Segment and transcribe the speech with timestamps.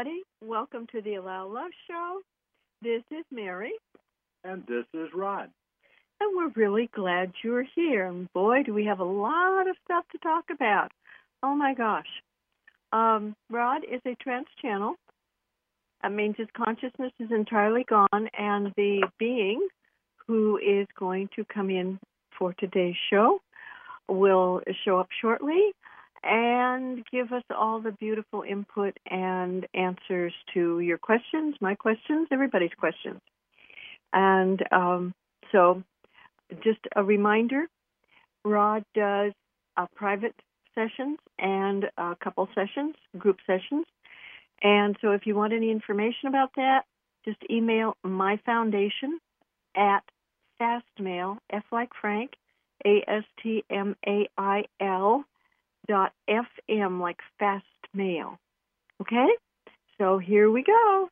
[0.00, 0.22] Everybody.
[0.42, 2.20] Welcome to the Allow Love Show.
[2.80, 3.72] This is Mary,
[4.44, 5.50] And this is Rod.
[6.20, 8.06] and we're really glad you're here.
[8.06, 10.90] And boy, do we have a lot of stuff to talk about.
[11.42, 12.06] Oh my gosh.
[12.92, 14.94] Um, Rod is a trance channel.
[16.02, 19.68] That means his consciousness is entirely gone, and the being
[20.26, 21.98] who is going to come in
[22.38, 23.40] for today's show
[24.08, 25.72] will show up shortly
[26.22, 32.74] and give us all the beautiful input and answers to your questions, my questions, everybody's
[32.78, 33.20] questions.
[34.12, 35.14] And um,
[35.52, 35.82] so,
[36.62, 37.66] just a reminder
[38.44, 39.32] Rod does
[39.76, 40.34] uh, private
[40.74, 43.86] sessions and a couple sessions, group sessions.
[44.62, 46.84] And so, if you want any information about that,
[47.24, 49.20] just email my foundation
[49.76, 50.02] at
[50.60, 52.32] fastmail, F like Frank,
[52.84, 55.24] A S T M A I L
[55.90, 58.38] dot fm like fast mail.
[59.02, 59.26] Okay?
[59.98, 61.08] So here we go.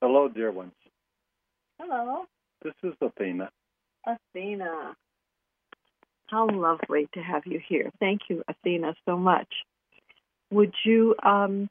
[0.00, 0.72] Hello, dear ones.
[1.80, 2.26] Hello,
[2.62, 3.50] This is Athena.
[4.06, 4.94] Athena.
[6.28, 7.90] How lovely to have you here.
[7.98, 9.48] Thank you, Athena, so much.
[10.52, 11.68] Would you um,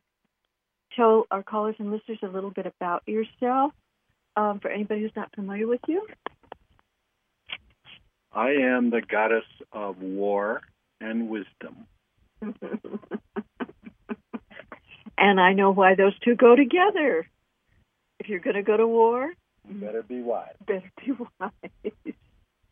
[0.98, 3.72] tell our callers and listeners a little bit about yourself
[4.36, 6.06] um, for anybody who's not familiar with you?
[8.32, 10.62] I am the goddess of war
[11.02, 11.88] and wisdom.
[15.18, 17.28] and I know why those two go together.
[18.20, 19.32] If you're going to go to war,
[19.68, 20.56] You better be wise.
[20.68, 21.52] better be wise.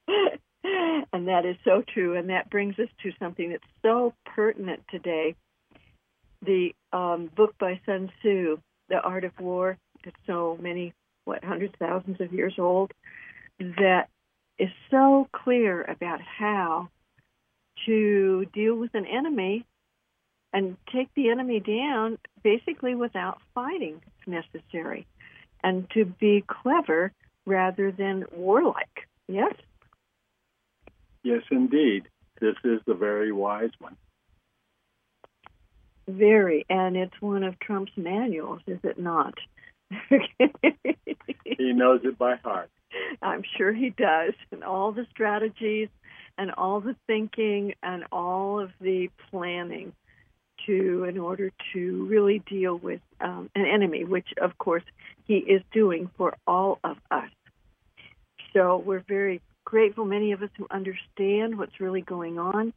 [1.13, 2.15] and that is so true.
[2.15, 5.35] And that brings us to something that's so pertinent today.
[6.45, 8.59] The um, book by Sun Tzu,
[8.89, 10.93] The Art of War, it's so many,
[11.25, 12.93] what, hundreds, thousands of years old,
[13.59, 14.07] that
[14.59, 16.89] is so clear about how
[17.85, 19.65] to deal with an enemy
[20.53, 25.05] and take the enemy down basically without fighting if necessary
[25.63, 27.11] and to be clever
[27.45, 29.07] rather than warlike.
[29.27, 29.53] Yes?
[31.23, 32.03] Yes, indeed.
[32.39, 33.97] This is the very wise one.
[36.07, 36.65] Very.
[36.69, 39.33] And it's one of Trump's manuals, is it not?
[41.57, 42.69] He knows it by heart.
[43.21, 44.33] I'm sure he does.
[44.51, 45.89] And all the strategies
[46.37, 49.93] and all the thinking and all of the planning
[50.65, 54.83] to in order to really deal with um, an enemy, which of course
[55.25, 57.29] he is doing for all of us.
[58.53, 62.73] So we're very grateful, many of us who understand what's really going on.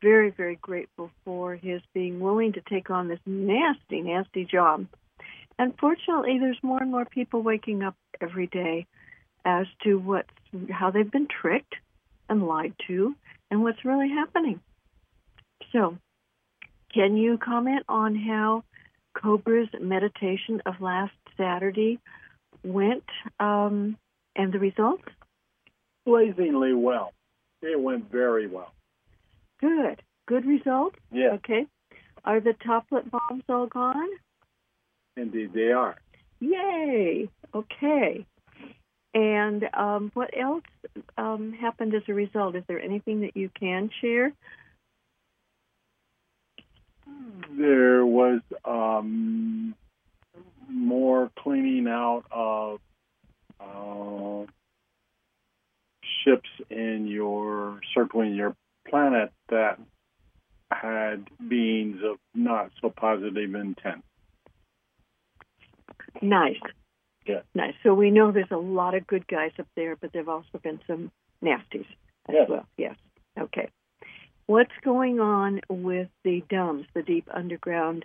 [0.00, 4.86] Very, very grateful for his being willing to take on this nasty, nasty job.
[5.58, 8.86] And fortunately, there's more and more people waking up every day
[9.46, 10.26] as to what
[10.70, 11.74] how they've been tricked
[12.28, 13.14] and lied to
[13.50, 14.60] and what's really happening.
[15.72, 15.96] So,
[16.92, 18.64] can you comment on how
[19.16, 21.98] Cobra's meditation of last Saturday
[22.64, 23.04] went
[23.40, 23.96] um,
[24.34, 25.04] and the results?
[26.04, 27.12] Blazingly well.
[27.62, 28.72] It went very well.
[29.60, 30.02] Good.
[30.26, 30.96] Good results?
[31.12, 31.66] Yes, Okay.
[32.24, 34.08] Are the toplet bombs all gone?
[35.16, 35.96] indeed they are.
[36.40, 37.28] Yay.
[37.54, 38.26] Okay.
[39.16, 40.62] And um, what else
[41.16, 42.54] um, happened as a result?
[42.54, 44.30] Is there anything that you can share?
[47.58, 49.74] There was um,
[50.68, 52.80] more cleaning out of
[53.58, 54.44] uh,
[56.22, 58.54] ships in your circling your
[58.86, 59.80] planet that
[60.70, 64.04] had beings of not so positive intent.
[66.20, 66.60] Nice.
[67.26, 67.40] Yeah.
[67.54, 67.74] Nice.
[67.82, 70.80] So we know there's a lot of good guys up there, but there've also been
[70.86, 71.10] some
[71.42, 71.86] nasties
[72.28, 72.48] as Yes.
[72.48, 72.66] well.
[72.76, 72.96] Yes.
[73.38, 73.68] Okay.
[74.46, 78.04] What's going on with the DUMS, the deep underground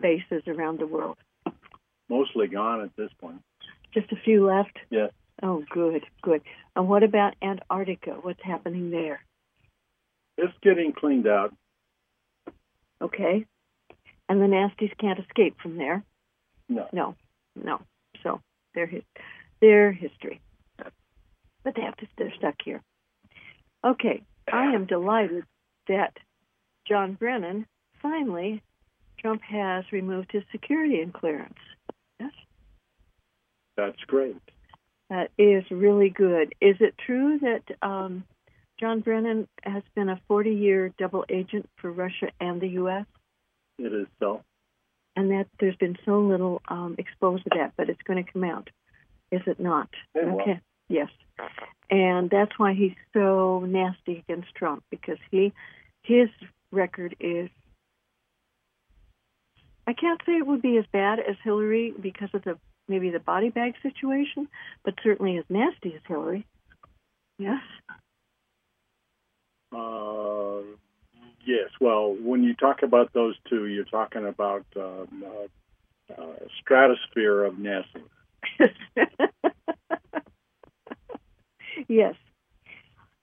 [0.00, 1.18] bases around the world?
[2.08, 3.42] Mostly gone at this point.
[3.92, 4.78] Just a few left?
[4.90, 5.12] Yes.
[5.42, 6.42] Oh, good, good.
[6.74, 8.12] And what about Antarctica?
[8.22, 9.20] What's happening there?
[10.38, 11.54] It's getting cleaned out.
[13.00, 13.44] Okay.
[14.28, 16.02] And the nasties can't escape from there.
[16.68, 16.88] No.
[16.92, 17.14] No,
[17.54, 17.80] no.
[18.74, 18.86] So
[19.60, 20.40] their history.
[21.62, 22.82] But they have to, they're stuck here.
[23.84, 24.22] Okay,
[24.52, 25.44] I am delighted
[25.88, 26.16] that
[26.86, 27.66] John Brennan
[28.02, 28.62] finally,
[29.18, 31.54] Trump has removed his security and clearance.
[32.20, 32.32] Yes,
[33.76, 34.36] That's great.
[35.08, 36.54] that is really good.
[36.60, 38.24] Is it true that um,
[38.78, 43.06] John Brennan has been a 40-year double agent for Russia and the U.S.
[43.78, 44.42] It is so.
[45.16, 48.44] And that there's been so little um, exposed to that, but it's going to come
[48.44, 48.70] out,
[49.30, 49.88] is it not?
[50.14, 50.40] It will.
[50.40, 50.60] okay.
[50.88, 51.08] Yes.
[51.90, 55.52] And that's why he's so nasty against Trump because he
[56.02, 56.28] his
[56.70, 57.48] record is
[59.86, 62.58] I can't say it would be as bad as Hillary because of the
[62.88, 64.48] maybe the body bag situation,
[64.84, 66.46] but certainly as nasty as Hillary.
[67.38, 67.62] Yes.
[69.74, 70.60] Uh,
[71.46, 71.70] yes.
[71.80, 75.46] Well, when you talk about those two, you're talking about um, uh,
[76.20, 78.02] uh, stratosphere of nasty.
[81.88, 82.14] yes.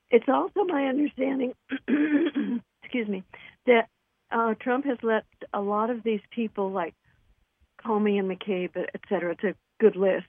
[0.10, 1.54] It's also my understanding,
[2.84, 3.24] excuse me,
[3.66, 3.88] that
[4.32, 6.94] uh, Trump has let a lot of these people, like
[7.86, 10.28] Comey and McCabe, et cetera, it's a good list,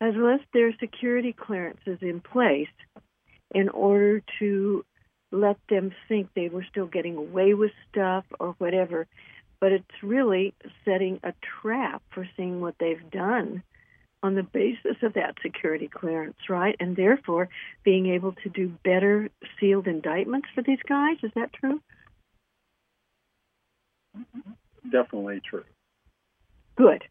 [0.00, 2.68] has left their security clearances in place
[3.54, 4.84] in order to
[5.30, 9.06] let them think they were still getting away with stuff or whatever.
[9.60, 10.54] But it's really
[10.84, 13.62] setting a trap for seeing what they've done
[14.22, 16.76] on the basis of that security clearance, right?
[16.80, 17.48] And therefore
[17.84, 21.16] being able to do better sealed indictments for these guys.
[21.22, 21.80] Is that true?
[24.90, 25.64] Definitely true.
[26.76, 27.04] Good.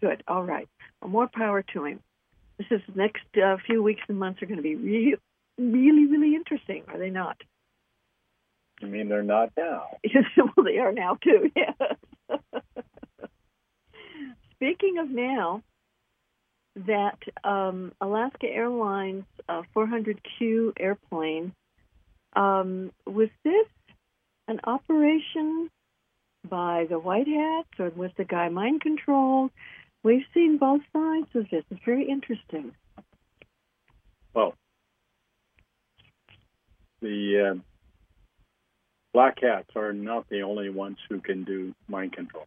[0.00, 0.22] Good.
[0.28, 0.68] All right.
[1.00, 2.00] Well, more power to him.
[2.58, 5.14] This is the next uh, few weeks and months are going to be really,
[5.58, 7.36] really, really interesting, are they not?
[8.80, 9.96] You mean they're not now?
[10.36, 11.50] well, they are now too.
[11.56, 11.74] Yes.
[14.56, 15.62] Speaking of now,
[16.86, 21.52] that um, Alaska Airlines uh, 400Q airplane
[22.34, 23.66] um, was this
[24.48, 25.70] an operation
[26.48, 29.50] by the White Hats or was the guy mind controlled?
[30.02, 31.64] We've seen both sides of this.
[31.70, 32.72] It's very interesting.
[34.34, 34.54] Well,
[37.00, 37.60] the uh,
[39.14, 42.44] black hats are not the only ones who can do mind control.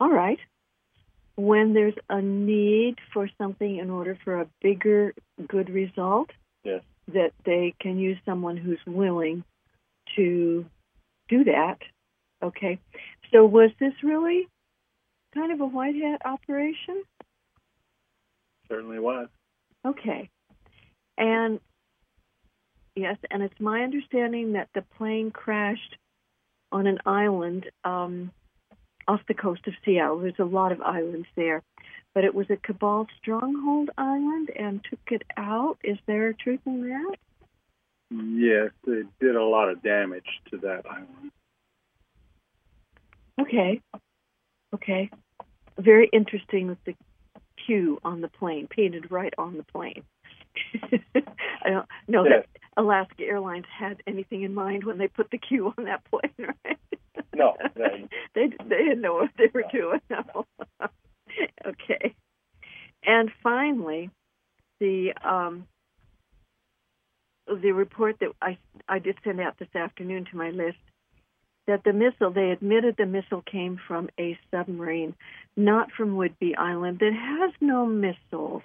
[0.00, 0.38] All right
[1.36, 5.14] when there's a need for something in order for a bigger
[5.48, 6.30] good result,
[6.62, 6.82] yes.
[7.12, 9.42] that they can use someone who's willing
[10.16, 10.64] to
[11.28, 11.78] do that.
[12.42, 12.78] Okay.
[13.32, 14.46] So was this really
[15.34, 17.02] kind of a white hat operation?
[18.68, 19.28] Certainly was.
[19.84, 20.30] Okay.
[21.18, 21.58] And
[22.96, 25.96] yes, and it's my understanding that the plane crashed
[26.72, 28.32] on an island um,
[29.06, 30.18] off the coast of Seattle.
[30.18, 31.62] There's a lot of islands there.
[32.14, 35.78] But it was a Cabal stronghold island and took it out.
[35.82, 37.16] Is there truth in that?
[38.10, 41.32] Yes, it did a lot of damage to that island.
[43.40, 43.80] Okay.
[44.72, 45.10] Okay.
[45.76, 46.94] Very interesting with the
[47.66, 50.04] Q on the plane, painted right on the plane.
[51.62, 52.44] I don't know yes.
[52.46, 56.32] that Alaska Airlines had anything in mind when they put the Q on that plane,
[56.64, 56.78] right?
[57.34, 60.00] No, they they, they didn't know what they were doing.
[60.10, 60.46] No.
[61.66, 62.14] okay,
[63.04, 64.10] and finally,
[64.80, 65.66] the um,
[67.46, 68.58] the report that I
[68.88, 70.78] I did send out this afternoon to my list
[71.66, 75.14] that the missile they admitted the missile came from a submarine,
[75.56, 78.62] not from Whidbey Island that has no missiles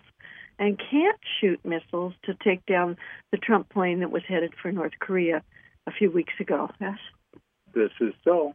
[0.60, 2.98] and can't shoot missiles to take down
[3.32, 5.42] the Trump plane that was headed for North Korea
[5.88, 6.70] a few weeks ago.
[6.80, 6.98] Yes.
[7.74, 8.54] This is so.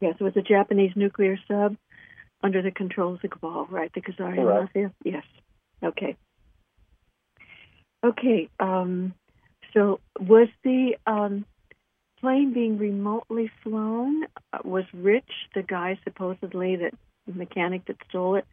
[0.00, 1.76] Yes, it was a Japanese nuclear sub
[2.42, 3.92] under the control of the Cabal, right?
[3.94, 4.92] The Khazarian Mafia?
[5.04, 5.24] Yes.
[5.82, 6.16] Okay.
[8.04, 8.48] Okay.
[8.58, 9.14] Um,
[9.72, 11.44] so was the um,
[12.20, 14.24] plane being remotely flown?
[14.52, 16.94] Uh, was Rich, the guy supposedly that
[17.28, 18.46] the mechanic that stole it,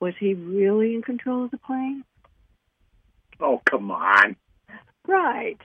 [0.00, 2.04] was he really in control of the plane?
[3.40, 4.36] Oh, come on.
[5.06, 5.58] Right.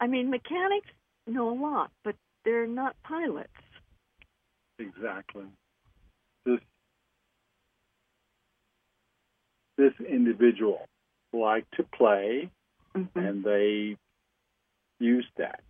[0.00, 0.88] I mean, mechanics
[1.26, 3.50] know a lot, but they're not pilots.
[4.78, 5.44] Exactly.
[6.44, 6.58] This
[9.78, 10.86] this individual
[11.32, 12.50] liked to play,
[12.96, 13.18] mm-hmm.
[13.18, 13.96] and they
[14.98, 15.60] used that.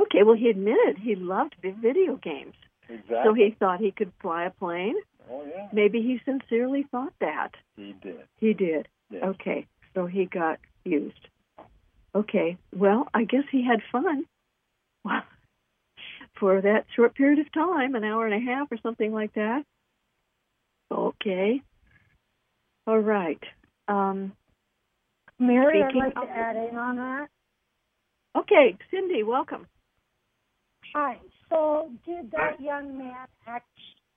[0.00, 2.54] Okay, well, he admitted he loved video games.
[2.88, 3.16] Exactly.
[3.24, 4.96] So he thought he could fly a plane.
[5.30, 5.68] Oh yeah.
[5.72, 7.50] Maybe he sincerely thought that.
[7.76, 8.20] He did.
[8.38, 8.88] He did.
[9.10, 9.22] Yes.
[9.24, 11.28] Okay, so he got used.
[12.14, 14.24] Okay, well, I guess he had fun.
[16.38, 19.62] for that short period of time, an hour and a half or something like that.
[20.90, 21.62] Okay.
[22.86, 23.40] All right.
[23.88, 24.32] Um,
[25.38, 27.28] Mary, I'd like to add in on that.
[28.36, 29.66] Okay, Cindy, welcome.
[30.94, 31.18] Hi.
[31.54, 33.68] So, did that young man act?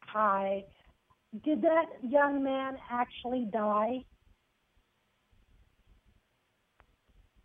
[0.07, 0.63] Hi.
[1.43, 4.05] Did that young man actually die?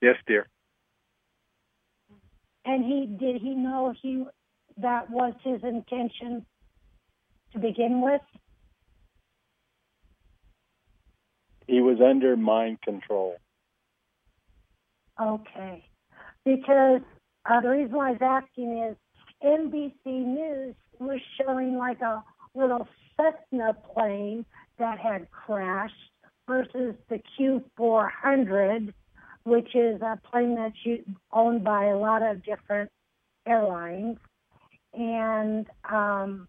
[0.00, 0.48] Yes, dear.
[2.64, 4.24] And he did he know he
[4.78, 6.46] that was his intention
[7.52, 8.22] to begin with?
[11.66, 13.36] He was under mind control.
[15.20, 15.84] Okay.
[16.44, 17.02] Because
[17.44, 18.96] uh, the reason why I was asking is
[19.44, 22.22] NBC News was showing like a
[22.54, 24.44] little Cessna plane
[24.78, 25.94] that had crashed
[26.48, 28.92] versus the Q400,
[29.44, 32.90] which is a plane that's owned by a lot of different
[33.46, 34.18] airlines.
[34.94, 36.48] And um,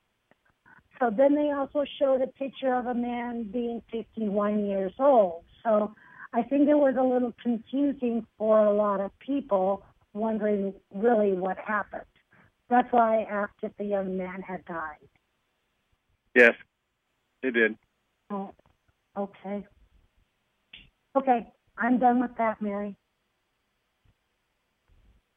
[0.99, 5.43] so then they also showed a picture of a man being 51 years old.
[5.63, 5.93] So
[6.33, 9.83] I think it was a little confusing for a lot of people
[10.13, 12.03] wondering really what happened.
[12.73, 15.07] That's why I asked if the young man had died.
[16.33, 16.53] Yes,
[17.43, 17.75] he did.
[18.31, 18.49] Oh,
[19.15, 19.63] okay.
[21.15, 22.95] Okay, I'm done with that, Mary.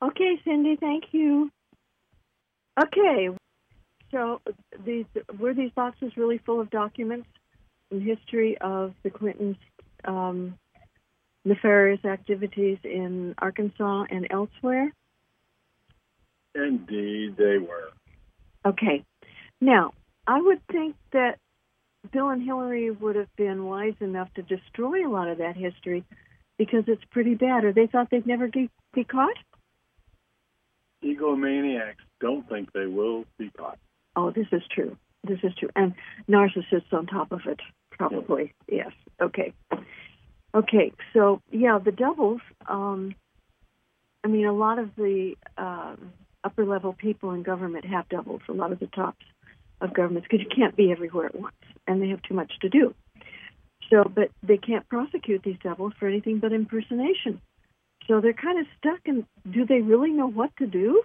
[0.03, 1.51] Okay, Cindy, thank you.
[2.81, 3.29] Okay,
[4.11, 4.41] so
[4.87, 5.05] these
[5.39, 7.29] were these boxes really full of documents
[7.91, 9.59] and history of the Clintons'
[10.07, 10.59] um,
[11.45, 14.91] nefarious activities in Arkansas and elsewhere?
[16.65, 17.91] Indeed, they were.
[18.65, 19.05] Okay.
[19.61, 19.93] Now,
[20.27, 21.39] I would think that
[22.13, 26.05] Bill and Hillary would have been wise enough to destroy a lot of that history
[26.59, 29.37] because it's pretty bad, or they thought they'd never be, be caught?
[31.05, 33.79] Egomaniacs don't think they will be caught.
[34.15, 34.97] Oh, this is true.
[35.25, 35.69] This is true.
[35.77, 35.95] And
[36.29, 37.61] narcissists on top of it,
[37.91, 38.55] probably.
[38.69, 38.93] Yes.
[39.21, 39.53] Okay.
[40.55, 40.93] Okay.
[41.13, 43.15] So, yeah, the doubles, um,
[44.25, 46.13] I mean, a lot of the um,
[46.47, 49.25] upper level people in government have doubles, a lot of the tops
[49.81, 52.69] of governments, because you can't be everywhere at once, and they have too much to
[52.69, 52.95] do.
[53.91, 57.41] So, but they can't prosecute these doubles for anything but impersonation.
[58.09, 59.01] So they're kind of stuck.
[59.07, 61.03] And do they really know what to do?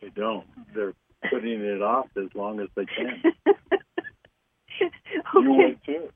[0.00, 0.46] They don't.
[0.74, 0.94] They're
[1.30, 3.22] putting it off as long as they can.
[3.46, 3.62] okay.
[5.34, 6.08] You would too.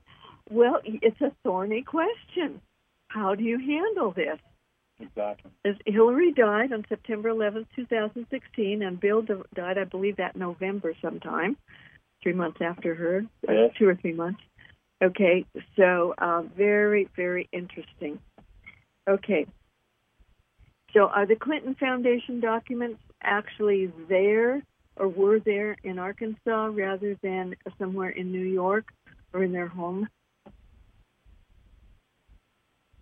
[0.49, 2.61] Well, it's a thorny question.
[3.07, 4.39] How do you handle this?
[4.99, 5.51] Exactly.
[5.65, 9.23] As Hillary died on September 11th, 2016, and Bill
[9.53, 11.57] died, I believe, that November sometime,
[12.23, 13.71] three months after her, uh, yes.
[13.77, 14.39] two or three months.
[15.03, 18.19] Okay, so uh, very, very interesting.
[19.07, 19.45] Okay,
[20.95, 24.63] so are the Clinton Foundation documents actually there
[24.95, 28.85] or were there in Arkansas rather than somewhere in New York
[29.33, 30.07] or in their home?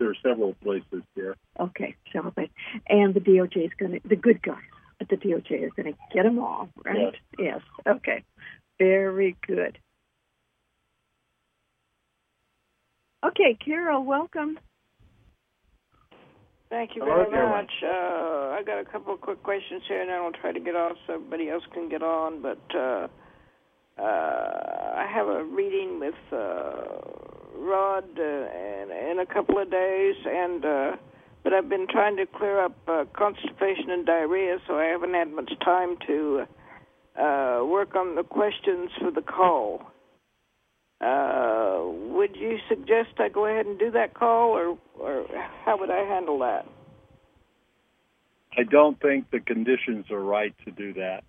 [0.03, 1.37] There are several places here.
[1.57, 2.53] Okay, several places.
[2.89, 4.57] And the DOJ is going to, the good guys
[4.99, 7.13] at the DOJ is going to get them all, right?
[7.39, 7.61] Yes.
[7.87, 7.95] yes.
[7.95, 8.21] Okay.
[8.77, 9.77] Very good.
[13.25, 14.59] Okay, Carol, welcome.
[16.69, 17.63] Thank you very Caroline.
[17.63, 17.71] much.
[17.81, 20.75] Uh, I got a couple of quick questions here, and then I'll try to get
[20.75, 22.41] off so everybody else can get on.
[22.41, 23.07] But uh,
[23.97, 27.22] uh, I have a reading with uh,
[27.55, 30.91] Rod uh, in, in a couple of days, and uh,
[31.43, 35.31] but I've been trying to clear up uh, constipation and diarrhea, so I haven't had
[35.31, 36.45] much time to
[37.19, 39.83] uh, work on the questions for the call.
[41.01, 41.81] Uh,
[42.13, 45.25] would you suggest I go ahead and do that call, or, or
[45.65, 46.65] how would I handle that?
[48.57, 51.23] I don't think the conditions are right to do that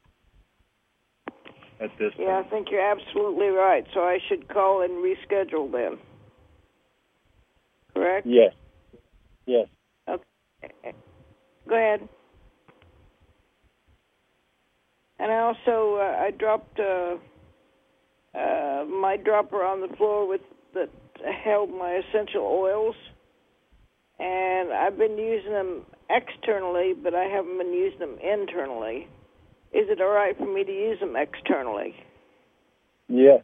[1.80, 3.84] at this Yeah, I think you're absolutely right.
[3.94, 5.98] So I should call and reschedule then.
[7.94, 8.26] Correct?
[8.26, 8.52] Yes.
[9.46, 9.68] Yes.
[10.08, 10.92] Okay.
[11.68, 12.08] Go ahead.
[15.18, 17.16] And I also uh, I dropped uh,
[18.36, 20.40] uh, my dropper on the floor with
[20.74, 20.90] that
[21.44, 22.96] held my essential oils,
[24.18, 29.06] and I've been using them externally, but I haven't been using them internally.
[29.72, 31.94] Is it all right for me to use them externally?
[33.08, 33.42] Yes.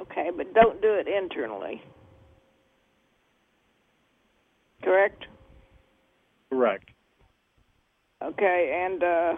[0.00, 1.82] Okay, but don't do it internally.
[4.82, 5.24] Correct?
[6.50, 6.88] Correct.
[8.22, 9.34] Okay, and uh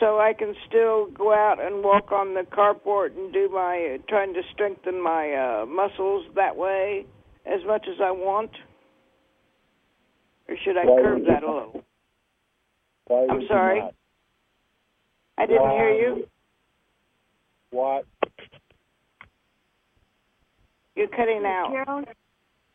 [0.00, 4.02] so I can still go out and walk on the carport and do my uh,
[4.08, 7.06] trying to strengthen my uh muscles that way
[7.46, 8.50] as much as I want.
[10.48, 11.84] Or should I Why curb that a little?
[13.06, 13.82] Why I'm sorry?
[15.38, 16.26] I didn't Why- hear you.
[17.70, 18.04] What?
[20.94, 21.68] You're cutting out.
[21.70, 22.04] Carol,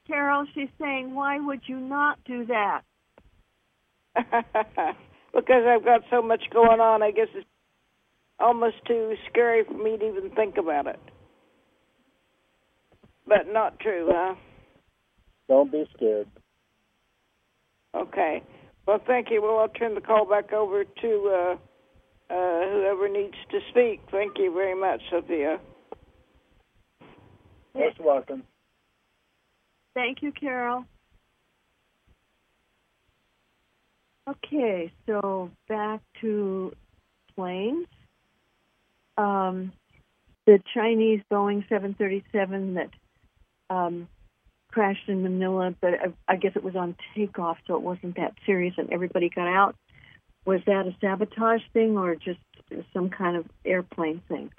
[0.08, 2.82] Carol, she's saying, why would you not do that?
[4.16, 7.46] because I've got so much going on, I guess it's
[8.40, 11.00] almost too scary for me to even think about it.
[13.28, 14.36] But not true, huh?
[15.48, 16.28] Don't be scared.
[17.96, 18.42] Okay.
[18.86, 19.42] Well, thank you.
[19.42, 24.02] Well, I'll turn the call back over to uh, uh, whoever needs to speak.
[24.12, 25.60] Thank you very much, Sophia.
[27.78, 28.44] Most welcome.
[29.94, 30.86] Thank you, Carol.
[34.30, 36.74] Okay, so back to
[37.36, 37.88] planes.
[39.18, 39.72] Um,
[40.46, 42.90] the Chinese Boeing 737 that
[43.70, 44.08] um,
[44.72, 48.34] crashed in Manila, but I, I guess it was on takeoff, so it wasn't that
[48.46, 49.76] serious, and everybody got out.
[50.46, 52.40] Was that a sabotage thing or just
[52.94, 54.52] some kind of airplane thing?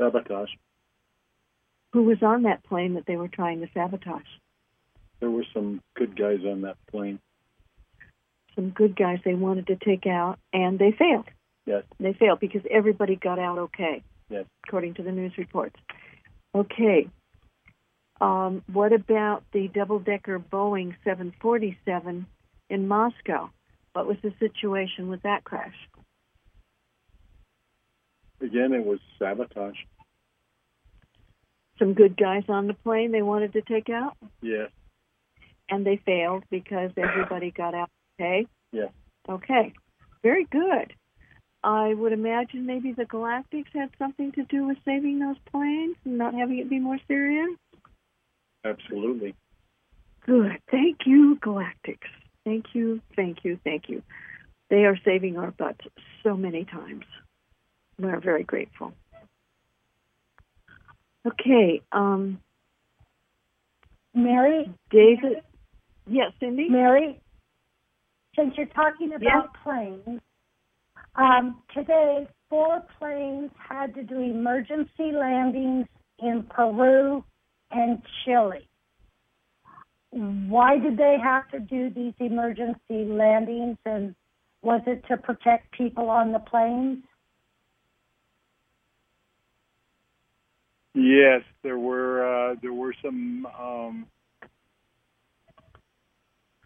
[0.00, 0.50] Sabotage.
[1.94, 4.26] Who was on that plane that they were trying to sabotage?
[5.20, 7.20] There were some good guys on that plane.
[8.56, 11.28] Some good guys they wanted to take out, and they failed.
[11.66, 11.84] Yes.
[12.00, 14.02] They failed because everybody got out okay.
[14.28, 14.44] Yes.
[14.66, 15.76] According to the news reports.
[16.52, 17.08] Okay.
[18.20, 22.26] Um, what about the double decker Boeing 747
[22.70, 23.50] in Moscow?
[23.92, 25.76] What was the situation with that crash?
[28.40, 29.76] Again, it was sabotage.
[31.78, 34.70] Some good guys on the plane they wanted to take out, Yes.
[35.68, 37.90] and they failed because everybody got out
[38.20, 38.46] okay.
[38.72, 38.92] Yes.
[39.28, 39.72] Okay.
[40.22, 40.94] Very good.
[41.62, 46.18] I would imagine maybe the Galactics had something to do with saving those planes and
[46.18, 47.56] not having it be more serious.
[48.64, 49.34] Absolutely.
[50.26, 50.58] Good.
[50.70, 52.08] Thank you, Galactics.
[52.44, 54.02] Thank you, thank you, thank you.
[54.68, 55.86] They are saving our butts
[56.22, 57.04] so many times.
[57.98, 58.92] We're very grateful.
[61.26, 62.38] Okay, um,
[64.14, 65.42] Mary, David.
[66.06, 66.68] Yes, Cindy?
[66.68, 67.18] Mary,
[68.36, 69.62] since you're talking about Yes.
[69.62, 70.20] planes,
[71.16, 75.86] um, today four planes had to do emergency landings
[76.18, 77.24] in Peru
[77.70, 78.68] and Chile.
[80.10, 84.14] Why did they have to do these emergency landings, and
[84.62, 87.02] was it to protect people on the planes?
[90.94, 94.06] Yes, there were uh, there were some um,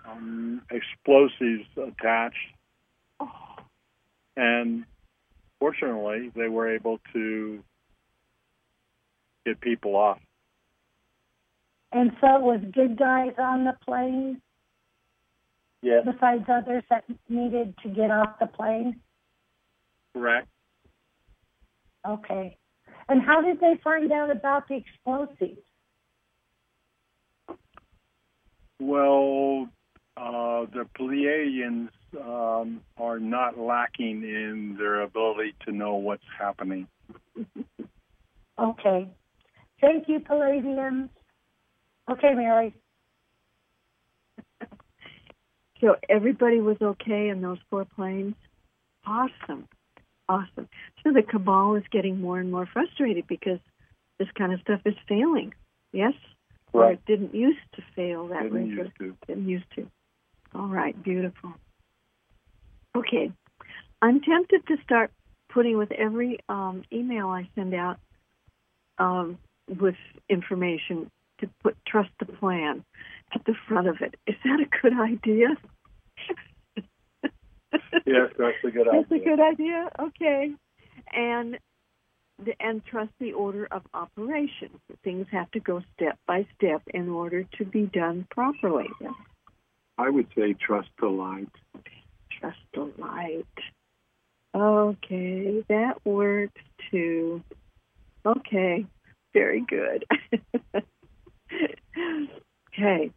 [0.06, 2.36] um, explosives attached,
[4.36, 4.84] and
[5.58, 7.64] fortunately, they were able to
[9.46, 10.18] get people off.
[11.92, 14.42] And so it was good guys on the plane
[15.82, 19.00] Yes, besides others that needed to get off the plane?
[20.14, 20.48] correct.
[22.06, 22.56] Okay.
[23.08, 25.60] And how did they find out about the explosives?
[28.80, 29.68] Well,
[30.16, 31.88] uh, the Pleiadians
[32.20, 36.86] um, are not lacking in their ability to know what's happening.
[38.60, 39.08] Okay.
[39.80, 41.10] Thank you, Pleiadians.
[42.10, 42.74] Okay, Mary.
[45.80, 48.34] So everybody was okay in those four planes?
[49.06, 49.68] Awesome.
[50.28, 50.68] Awesome.
[51.02, 53.60] So the cabal is getting more and more frustrated because
[54.18, 55.54] this kind of stuff is failing.
[55.92, 56.12] Yes?
[56.72, 56.92] Or Right.
[56.94, 58.74] it didn't used to fail that Didn't way.
[58.76, 59.16] used to.
[59.26, 59.88] Didn't used to.
[60.54, 61.54] All right, beautiful.
[62.96, 63.32] Okay.
[64.02, 65.10] I'm tempted to start
[65.48, 67.98] putting with every um, email I send out
[68.98, 69.38] um,
[69.80, 69.96] with
[70.28, 71.10] information
[71.40, 72.84] to put trust the plan
[73.34, 74.14] at the front of it.
[74.26, 75.48] Is that a good idea?
[78.08, 79.02] Yes, that's a good idea.
[79.08, 79.90] That's a good idea.
[80.00, 80.50] Okay,
[81.12, 81.58] and
[82.44, 84.80] the, and trust the order of operations.
[85.04, 88.88] Things have to go step by step in order to be done properly.
[89.98, 91.48] I would say trust the light.
[92.40, 93.46] Trust the light.
[94.54, 97.42] Okay, that works too.
[98.24, 98.86] Okay,
[99.32, 100.04] very good.
[102.72, 103.10] okay.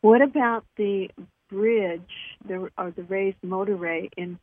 [0.00, 1.10] What about the
[1.48, 2.10] bridge,
[2.46, 4.38] the or the raised motorway in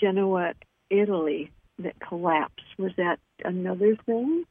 [0.00, 0.54] Genoa,
[0.90, 2.64] Italy, that collapsed?
[2.78, 4.44] Was that another thing?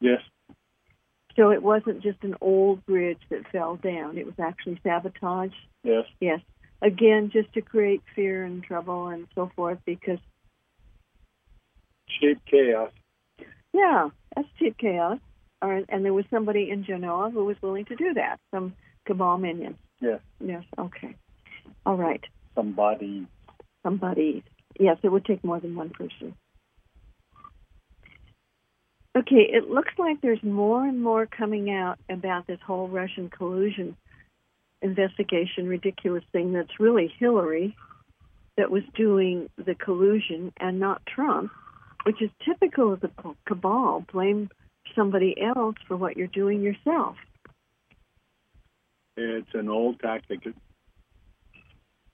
[0.00, 0.20] Yes,
[1.36, 5.52] So it wasn't just an old bridge that fell down; it was actually sabotage.
[5.82, 6.04] yes.
[6.20, 6.40] Yes.
[6.82, 10.18] Again, just to create fear and trouble and so forth, because
[12.18, 12.90] Cheap chaos.
[13.72, 15.18] yeah, that's cheap chaos.
[15.62, 18.38] Or, and there was somebody in Genoa who was willing to do that.
[18.50, 18.74] Some
[19.06, 19.76] cabal minions.
[20.00, 20.20] Yes.
[20.40, 20.64] Yes.
[20.78, 21.14] Okay.
[21.84, 22.22] All right.
[22.54, 23.26] Somebody.
[23.82, 24.44] Somebody.
[24.78, 26.34] Yes, it would take more than one person.
[29.16, 33.96] Okay, it looks like there's more and more coming out about this whole Russian collusion
[34.82, 37.76] investigation, ridiculous thing that's really Hillary
[38.56, 41.50] that was doing the collusion and not Trump,
[42.04, 43.10] which is typical of the
[43.46, 44.04] cabal.
[44.12, 44.48] Blame
[44.94, 47.16] somebody else for what you're doing yourself.
[49.20, 50.46] It's an old tactic.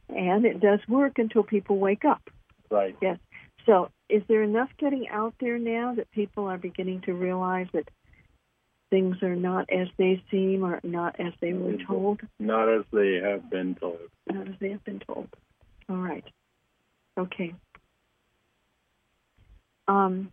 [0.08, 2.30] And it does work until people wake up.
[2.70, 2.96] Right.
[3.00, 3.18] Yes.
[3.64, 7.88] So, is there enough getting out there now that people are beginning to realize that
[8.90, 12.20] things are not as they seem or not as they were told?
[12.38, 13.98] Not as they have been told.
[14.30, 15.28] Not as they have been told.
[15.88, 16.24] All right.
[17.18, 17.54] Okay.
[19.88, 20.32] Um,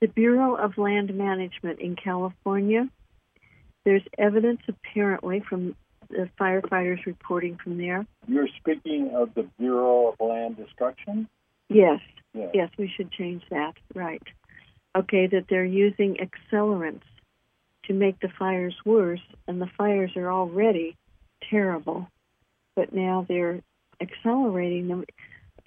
[0.00, 2.88] the Bureau of Land Management in California,
[3.84, 5.76] there's evidence apparently from
[6.10, 8.06] the firefighters reporting from there.
[8.26, 11.28] You're speaking of the Bureau of Land Destruction?
[11.68, 12.00] Yes,
[12.34, 12.50] Yes.
[12.52, 13.74] yes, we should change that.
[13.94, 14.22] Right.
[14.96, 17.02] Okay, that they're using accelerants
[17.84, 20.96] to make the fires worse, and the fires are already
[21.50, 22.08] terrible,
[22.74, 23.60] but now they're
[24.00, 25.04] accelerating them.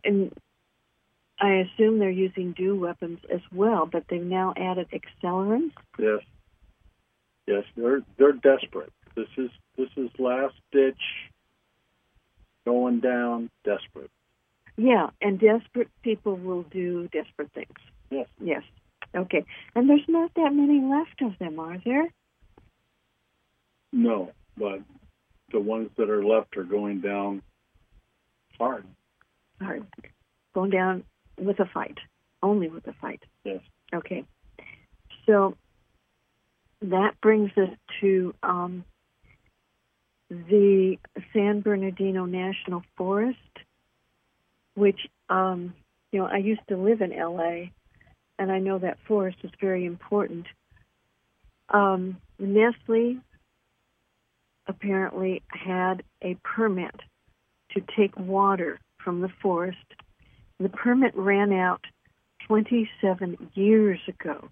[0.03, 0.33] And
[1.39, 5.73] I assume they're using DEW weapons as well, but they've now added accelerants.
[5.99, 6.21] Yes.
[7.47, 8.91] Yes, they're they're desperate.
[9.15, 11.01] This is this is last ditch
[12.65, 14.11] going down desperate.
[14.75, 17.77] Yeah, and desperate people will do desperate things.
[18.11, 18.27] Yes.
[18.39, 18.63] Yes.
[19.15, 19.45] Okay.
[19.75, 22.09] And there's not that many left of them, are there?
[23.91, 24.81] No, but
[25.51, 27.41] the ones that are left are going down
[28.57, 28.85] hard.
[29.59, 29.81] Right.
[30.53, 31.03] Going down
[31.39, 31.97] with a fight.
[32.43, 33.23] Only with a fight.
[33.43, 33.61] Yes.
[33.93, 34.25] Okay.
[35.25, 35.55] So
[36.81, 37.69] that brings us
[38.01, 38.85] to um,
[40.29, 40.97] the
[41.33, 43.37] San Bernardino National Forest,
[44.75, 45.73] which, um,
[46.11, 47.69] you know, I used to live in LA,
[48.37, 50.45] and I know that forest is very important.
[51.69, 53.17] Um, Nestle
[54.67, 56.95] apparently had a permit
[57.71, 59.77] to take water from the forest.
[60.59, 61.81] The permit ran out
[62.47, 64.49] 27 years ago.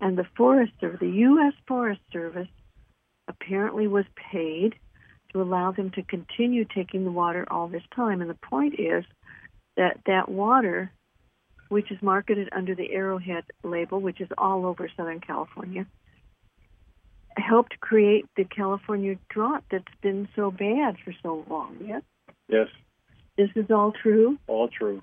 [0.00, 1.54] And the Forest Service, the U.S.
[1.66, 2.48] Forest Service,
[3.28, 4.74] apparently was paid
[5.32, 8.20] to allow them to continue taking the water all this time.
[8.20, 9.04] And the point is
[9.76, 10.92] that that water,
[11.68, 15.86] which is marketed under the Arrowhead label, which is all over Southern California,
[17.36, 21.76] helped create the California drought that's been so bad for so long.
[21.84, 22.02] Yes,
[22.48, 22.68] Yes,
[23.36, 24.38] this is all true.
[24.46, 25.02] all true.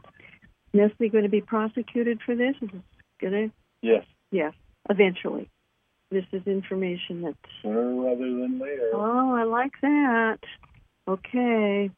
[0.74, 2.56] Nestle going to be prosecuted for this?
[2.62, 2.82] Is it
[3.22, 3.56] going to?
[3.82, 4.54] Yes, Yes,
[4.90, 5.50] eventually.
[6.12, 7.38] This is information that's.
[7.62, 8.92] sooner rather than later.
[8.94, 10.38] Oh, I like that.
[11.08, 11.90] Okay.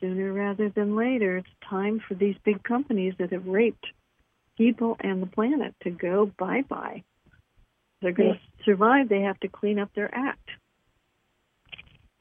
[0.00, 3.86] Sooner rather than later, it's time for these big companies that have raped
[4.58, 7.02] people and the planet to go bye bye.
[8.02, 8.40] They're going Yes.
[8.58, 9.08] to survive.
[9.08, 10.50] They have to clean up their act.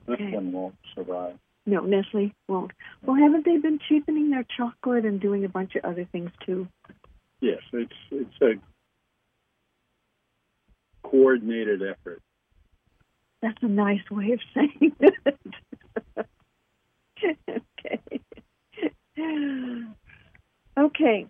[0.07, 0.31] This Okay.
[0.35, 1.37] one won't survive.
[1.65, 2.71] No, Nestle won't.
[3.01, 6.67] Well, haven't they been cheapening their chocolate and doing a bunch of other things too?
[7.41, 8.53] Yes, it's it's a
[11.09, 12.21] coordinated effort.
[13.41, 15.37] That's a nice way of saying it.
[17.49, 18.19] okay.
[20.77, 21.27] Okay.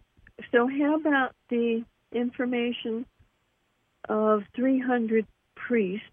[0.52, 3.06] So how about the information
[4.08, 6.06] of 300 priests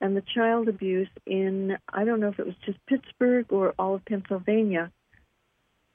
[0.00, 3.94] and the child abuse in I don't know if it was just Pittsburgh or all
[3.94, 4.90] of Pennsylvania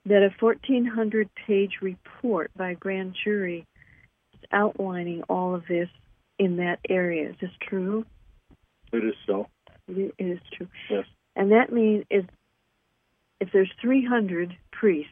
[0.05, 3.67] that a 1400 page report by a grand jury
[4.51, 5.89] outlining all of this
[6.39, 7.29] in that area.
[7.29, 8.05] Is this true?
[8.91, 9.47] It is so.
[9.87, 10.67] It is true.
[10.89, 11.05] Yes.
[11.35, 12.23] And that means is
[13.39, 15.11] if there's 300 priests,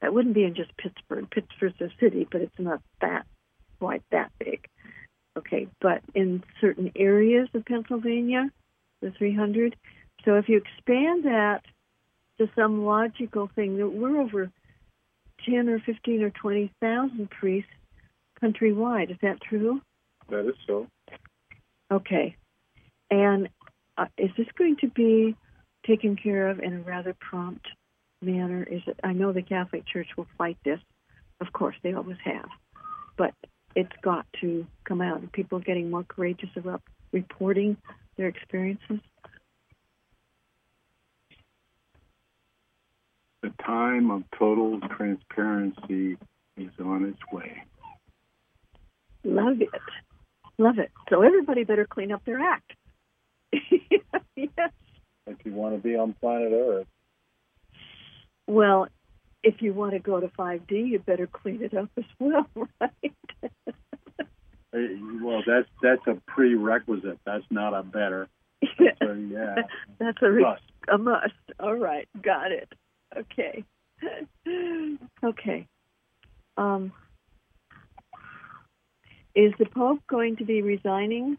[0.00, 1.30] that wouldn't be in just Pittsburgh.
[1.30, 3.24] Pittsburgh's a city, but it's not that
[3.78, 4.66] quite that big.
[5.36, 8.50] Okay, but in certain areas of Pennsylvania,
[9.00, 9.76] the 300.
[10.24, 11.62] So if you expand that
[12.38, 14.50] to some logical thing, that we're over
[15.44, 17.70] 10 or 15 or 20,000 priests
[18.42, 19.10] countrywide.
[19.10, 19.80] Is that true?
[20.32, 20.86] That is so.
[21.92, 22.36] Okay.
[23.10, 23.50] And
[23.98, 25.36] uh, is this going to be
[25.86, 27.66] taken care of in a rather prompt
[28.22, 28.62] manner?
[28.62, 28.98] Is it?
[29.04, 30.80] I know the Catholic Church will fight this.
[31.42, 32.48] Of course, they always have.
[33.18, 33.34] But
[33.76, 35.20] it's got to come out.
[35.20, 36.80] And people are getting more courageous about
[37.12, 37.76] reporting
[38.16, 39.00] their experiences.
[43.42, 46.16] The time of total transparency
[46.56, 47.64] is on its way.
[49.24, 49.68] Love it.
[50.58, 50.90] Love it.
[51.10, 52.72] So everybody better clean up their act.
[54.36, 54.70] yes.
[55.26, 56.86] If you want to be on planet Earth,
[58.46, 58.88] Well,
[59.42, 62.46] if you want to go to 5D, you better clean it up as well,
[62.80, 62.90] right?
[64.74, 64.88] eh,
[65.22, 67.18] well, that's that's a prerequisite.
[67.24, 68.28] That's not a better.
[69.02, 69.62] So yeah,
[69.98, 70.62] That's a re- must.
[70.88, 71.34] a must.
[71.60, 72.68] All right, got it.
[73.16, 73.64] Okay.
[75.24, 75.66] okay.
[76.56, 76.92] Um,
[79.34, 81.38] is the Pope going to be resigning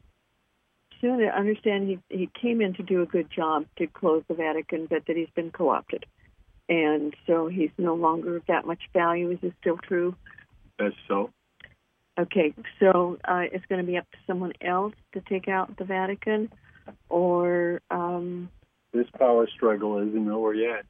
[1.01, 1.23] soon?
[1.23, 4.87] I understand he he came in to do a good job to close the Vatican,
[4.89, 6.05] but that he's been co-opted,
[6.69, 9.31] and so he's no longer of that much value.
[9.31, 10.15] Is this still true?
[10.79, 11.29] That's so.
[12.19, 15.83] Okay, so uh, it's going to be up to someone else to take out the
[15.83, 16.51] Vatican,
[17.09, 18.49] or um,
[18.93, 20.85] This power struggle isn't over yet.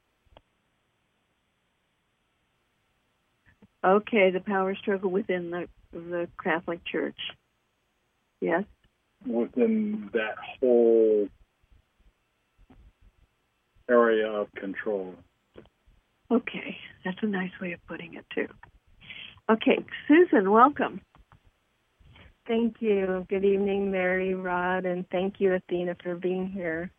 [3.83, 7.17] Okay, the power struggle within the the Catholic Church.
[8.41, 8.63] Yes.
[9.25, 11.29] Within that whole
[13.89, 15.15] area of control.
[16.31, 18.47] Okay, that's a nice way of putting it too.
[19.49, 21.01] Okay, Susan, welcome.
[22.47, 23.25] Thank you.
[23.29, 26.91] Good evening, Mary, Rod, and thank you, Athena, for being here.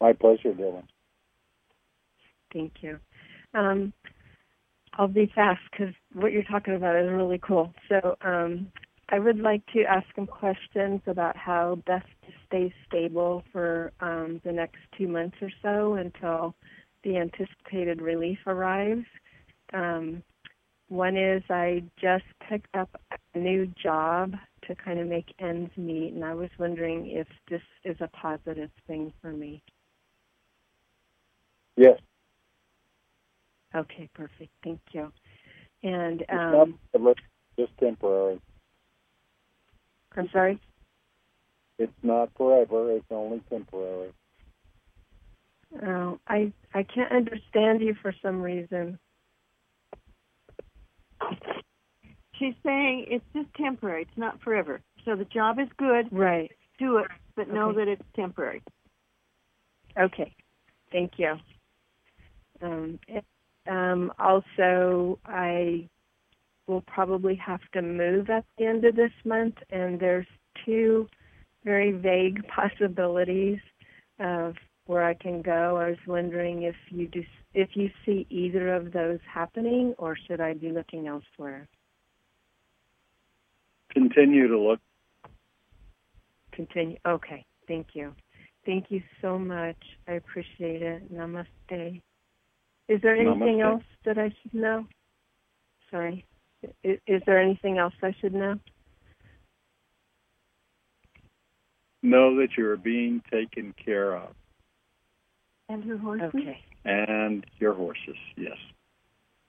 [0.00, 0.84] My pleasure, Dylan.
[2.52, 2.98] Thank you.
[3.54, 3.92] Um,
[4.94, 7.72] I'll be fast because what you're talking about is really cool.
[7.88, 8.70] So um,
[9.08, 14.40] I would like to ask some questions about how best to stay stable for um,
[14.44, 16.54] the next two months or so until
[17.04, 19.06] the anticipated relief arrives.
[19.72, 20.22] Um,
[20.88, 23.00] one is I just picked up
[23.34, 24.34] a new job
[24.66, 28.70] to kind of make ends meet, and I was wondering if this is a positive
[28.86, 29.62] thing for me.
[31.76, 31.98] Yes.
[33.74, 34.50] Okay, perfect.
[34.62, 35.12] Thank you.
[35.82, 37.16] And It's um, not
[37.58, 38.40] just temporary.
[40.16, 40.60] I'm sorry.
[41.78, 42.92] It's not forever.
[42.92, 44.12] It's only temporary.
[45.86, 48.98] Oh, I I can't understand you for some reason.
[52.38, 54.02] She's saying it's just temporary.
[54.02, 54.80] It's not forever.
[55.04, 56.08] So the job is good.
[56.12, 56.50] Right.
[56.78, 57.06] Do it,
[57.36, 58.62] but know that it's temporary.
[59.98, 60.34] Okay.
[60.90, 61.34] Thank you.
[62.60, 63.24] Um, it-
[63.68, 65.88] um, also, I
[66.66, 70.26] will probably have to move at the end of this month, and there's
[70.64, 71.08] two
[71.64, 73.58] very vague possibilities
[74.18, 74.54] of
[74.86, 75.76] where I can go.
[75.76, 77.22] I was wondering if you do,
[77.54, 81.68] if you see either of those happening, or should I be looking elsewhere?
[83.92, 84.80] Continue to look.
[86.52, 86.96] Continue.
[87.06, 87.44] Okay.
[87.68, 88.14] Thank you.
[88.64, 89.76] Thank you so much.
[90.08, 91.12] I appreciate it.
[91.12, 92.00] Namaste.
[92.92, 93.64] Is there anything Namaste.
[93.64, 94.86] else that I should know?
[95.90, 96.26] Sorry.
[96.84, 98.56] Is, is there anything else I should know?
[102.02, 104.34] Know that you're being taken care of.
[105.70, 106.32] And your horses.
[106.34, 106.58] Okay.
[106.84, 108.58] And your horses, yes.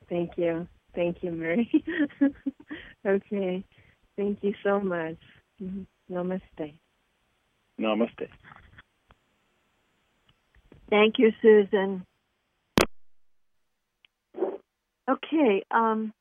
[0.07, 0.65] Thank you.
[0.95, 1.69] Thank you, Mary.
[3.05, 3.65] okay.
[4.15, 5.17] Thank you so much.
[6.09, 6.75] Namaste.
[7.77, 8.29] Namaste.
[10.89, 12.05] Thank you, Susan.
[15.09, 16.13] Okay, um,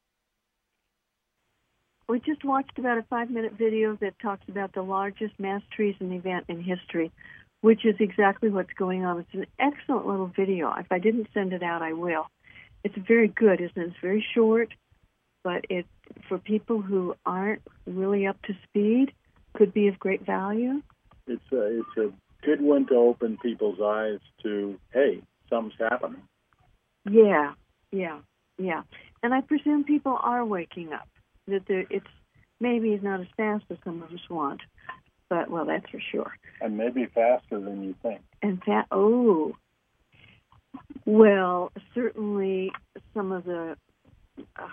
[2.08, 6.12] we just watched about a five minute video that talks about the largest mass treason
[6.12, 7.12] event in history,
[7.60, 9.20] which is exactly what's going on.
[9.20, 10.74] It's an excellent little video.
[10.76, 12.26] If I didn't send it out, I will.
[12.82, 13.86] It's very good, isn't it?
[13.86, 14.74] It's very short,
[15.44, 15.86] but it
[16.28, 19.12] for people who aren't really up to speed
[19.54, 20.82] could be of great value.
[21.28, 22.12] It's a it's a
[22.44, 26.22] good one to open people's eyes to hey, something's happening.
[27.08, 27.52] Yeah,
[27.92, 28.18] yeah,
[28.58, 28.82] yeah.
[29.22, 31.08] And I presume people are waking up.
[31.48, 32.06] That there, it's
[32.60, 34.60] maybe not as fast as some of us want,
[35.28, 36.32] but well, that's for sure.
[36.60, 38.20] And maybe faster than you think.
[38.42, 39.56] And that, oh,
[41.04, 42.70] well, certainly
[43.14, 43.76] some of the
[44.56, 44.68] uh,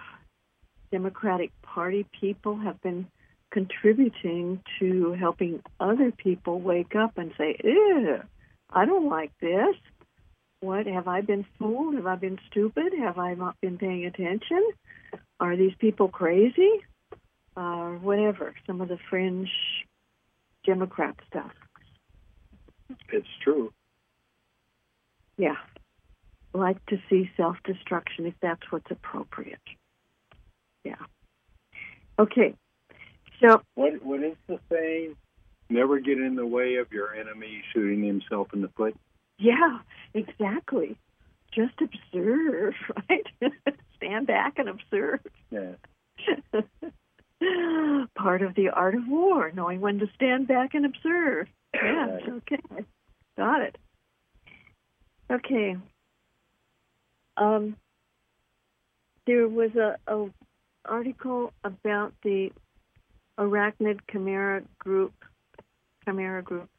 [0.92, 3.08] Democratic Party people have been
[3.52, 8.22] contributing to helping other people wake up and say, "Ew,
[8.70, 9.76] I don't like this."
[10.62, 11.96] What have I been fooled?
[11.96, 12.94] Have I been stupid?
[13.00, 14.64] Have I not been paying attention?
[15.40, 16.70] Are these people crazy?
[17.56, 18.54] Uh, whatever.
[18.68, 19.50] Some of the fringe
[20.66, 21.52] Democrat stuff.
[23.12, 23.72] It's true.
[25.38, 25.56] Yeah.
[26.54, 29.60] Like to see self destruction if that's what's appropriate.
[30.84, 30.96] Yeah.
[32.18, 32.56] Okay.
[33.42, 35.16] So, What what is the saying?
[35.70, 38.96] Never get in the way of your enemy shooting himself in the foot.
[39.40, 39.80] Yeah,
[40.14, 40.98] exactly.
[41.54, 42.76] Just observe,
[43.10, 43.26] right?
[43.98, 45.20] Stand back and observe.
[45.52, 45.76] Yeah.
[48.16, 51.48] Part of the art of war, knowing when to stand back and observe.
[51.74, 52.30] Yeah, Right.
[52.30, 52.86] okay.
[53.38, 53.78] Got it.
[55.32, 55.78] Okay.
[57.38, 57.78] Um,
[59.26, 60.30] there was a, a
[60.86, 62.52] article about the
[63.40, 65.14] arachnid chimera group.
[66.06, 66.70] Chimera group.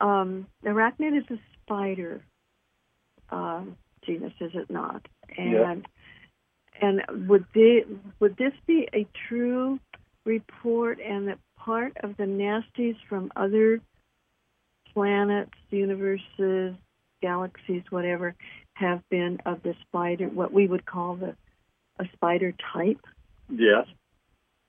[0.00, 2.22] Um, arachnid is a spider
[3.30, 5.06] um, genus, is it not?
[5.36, 5.76] And Yeah.
[6.80, 7.86] and would the
[8.20, 9.78] would this be a true
[10.24, 13.80] report and that part of the nasties from other
[14.92, 16.74] planets, universes,
[17.20, 18.34] galaxies, whatever,
[18.74, 21.36] have been of the spider, what we would call the
[21.98, 23.00] a spider type?
[23.48, 23.86] Yes.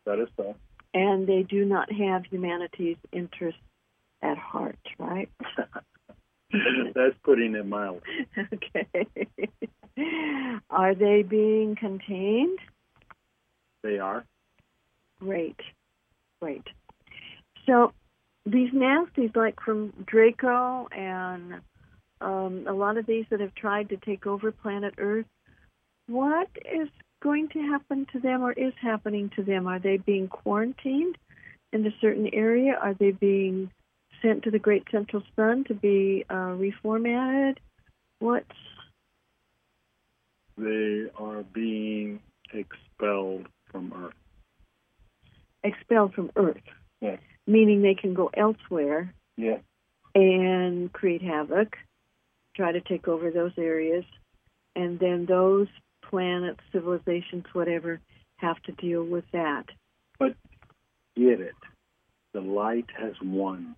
[0.06, 0.56] that is so.
[0.94, 3.60] And they do not have humanity's interests
[4.22, 5.30] at heart, right?
[6.96, 8.02] That's putting it mildly.
[8.54, 9.08] okay.
[10.70, 12.60] Are they being contained?
[13.84, 14.26] They are.
[15.20, 15.60] Great.
[16.42, 16.64] Great.
[17.66, 17.94] So
[18.46, 21.62] these nasties, like from Draco and
[22.22, 25.26] um, a lot of these that have tried to take over planet Earth,
[26.08, 26.90] what is
[27.22, 29.68] going to happen to them or is happening to them?
[29.68, 31.18] Are they being quarantined
[31.72, 32.78] in a certain area?
[32.82, 33.72] Are they being
[34.24, 37.58] sent to the Great Central Sun to be uh, reformatted?
[38.20, 38.48] What's
[40.58, 42.20] They are being
[42.54, 44.14] expelled from Earth.
[45.64, 46.62] expelled from Earth?
[47.02, 47.20] Yes.
[47.48, 49.58] Meaning they can go elsewhere Yeah.
[50.16, 51.76] and create havoc,
[52.56, 54.06] try to take over those areas,
[54.76, 55.68] and then those
[56.10, 58.00] planets, civilizations, whatever,
[58.38, 59.66] have to deal with that.
[60.20, 60.36] But
[61.16, 61.56] get it.
[62.34, 63.76] The light has won.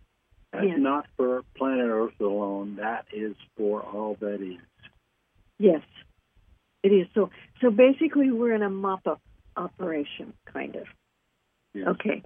[0.55, 0.79] That's Yes.
[0.79, 2.75] not for planet Earth alone.
[2.75, 4.61] That is for all that is.
[5.57, 5.81] Yes,
[6.83, 7.07] it is.
[7.13, 7.29] So,
[7.61, 9.21] so basically, we're in a mop-up
[9.57, 10.87] operation, kind of.
[11.73, 11.87] Yes.
[11.87, 12.23] Okay.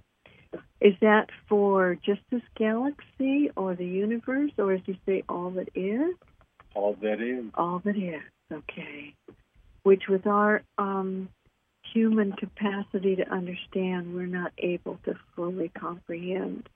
[0.80, 5.68] Is that for just this galaxy or the universe, or as you say, all that
[5.74, 6.14] is?
[6.74, 7.44] All that is.
[7.54, 8.22] All that is.
[8.52, 9.14] Okay.
[9.82, 11.28] Which, with our um,
[11.92, 16.68] human capacity to understand, we're not able to fully comprehend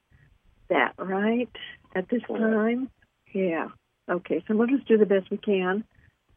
[0.74, 1.48] that, right?
[1.94, 2.42] At this Correct.
[2.42, 2.90] time?
[3.32, 3.68] Yeah.
[4.08, 4.44] Okay.
[4.46, 5.84] Some of us do the best we can,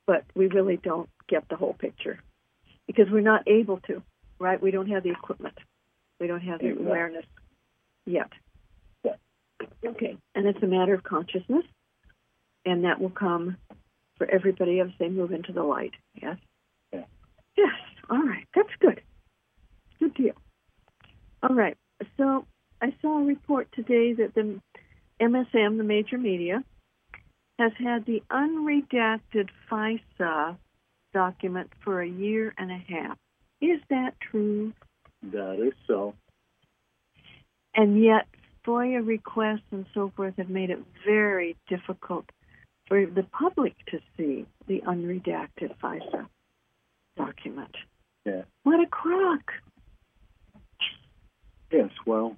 [0.05, 2.19] but we really don't get the whole picture
[2.85, 4.01] because we're not able to,
[4.39, 4.61] right?
[4.61, 5.57] We don't have the equipment.
[6.19, 6.87] We don't have the Exactly.
[6.87, 7.25] awareness
[8.05, 8.29] yet.
[9.03, 9.15] Yeah.
[9.85, 10.17] Okay.
[10.33, 11.65] And it's a matter of consciousness,
[12.65, 13.57] and that will come
[14.17, 15.93] for everybody as they move into the light.
[16.15, 16.37] Yes?
[16.91, 17.03] Yeah.
[17.57, 17.75] Yes.
[18.09, 18.47] All right.
[18.55, 19.01] That's good.
[19.99, 20.35] Good deal.
[21.43, 21.77] All right.
[22.17, 22.45] So
[22.81, 24.59] I saw a report today that the
[25.21, 26.63] MSM, the major media,
[27.59, 30.57] has had the unredacted FISA
[31.13, 33.17] document for a year and a half.
[33.61, 34.73] Is that true?
[35.23, 36.13] That is so.
[37.73, 38.27] And yet,
[38.65, 42.25] FOIA requests and so forth have made it very difficult
[42.87, 46.27] for the public to see the unredacted FISA
[47.15, 47.75] document.
[48.25, 48.43] Yeah.
[48.63, 49.51] What a crock!
[51.71, 51.89] Yes.
[52.05, 52.37] Well,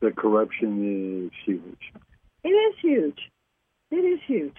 [0.00, 1.92] the corruption is huge.
[2.42, 3.18] It is huge.
[3.90, 4.56] It is huge.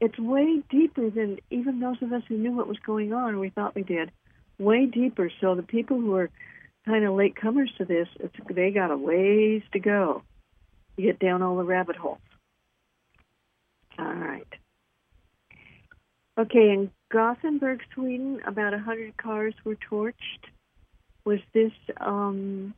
[0.00, 3.38] It's way deeper than even those of us who knew what was going on.
[3.38, 4.10] We thought we did.
[4.58, 5.30] Way deeper.
[5.40, 6.30] So the people who are
[6.84, 8.08] kind of late comers to this,
[8.50, 10.22] they got a ways to go
[10.96, 12.18] to get down all the rabbit holes.
[13.98, 14.46] All right.
[16.36, 20.14] Okay, in Gothenburg, Sweden, about a hundred cars were torched.
[21.24, 22.74] Was this um,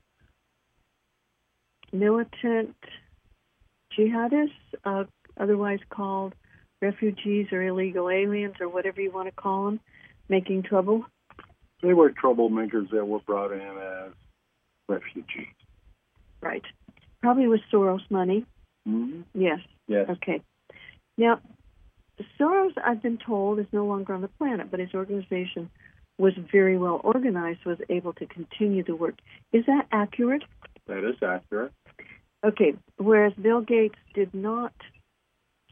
[1.99, 2.77] militant
[3.97, 4.51] jihadists,
[4.85, 5.05] uh,
[5.39, 6.35] otherwise called
[6.83, 9.81] refugees or illegal aliens or whatever you want to call them,
[10.29, 11.05] making trouble?
[11.83, 14.13] They were troublemakers that were brought in as
[14.89, 15.47] refugees.
[16.41, 16.65] Right.
[17.23, 18.47] Probably with Soros money.
[18.89, 19.23] Mm-hmm.
[19.35, 19.59] Yes.
[19.89, 20.09] Yes.
[20.09, 20.43] Okay.
[21.19, 21.41] Now,
[22.39, 25.71] Soros, I've been told, is no longer on the planet, but his organization
[26.19, 29.17] was very well organized, was able to continue the work.
[29.53, 30.45] Is that accurate?
[30.87, 31.73] That is accurate.
[32.47, 32.75] Okay.
[32.97, 34.73] Whereas Bill Gates did not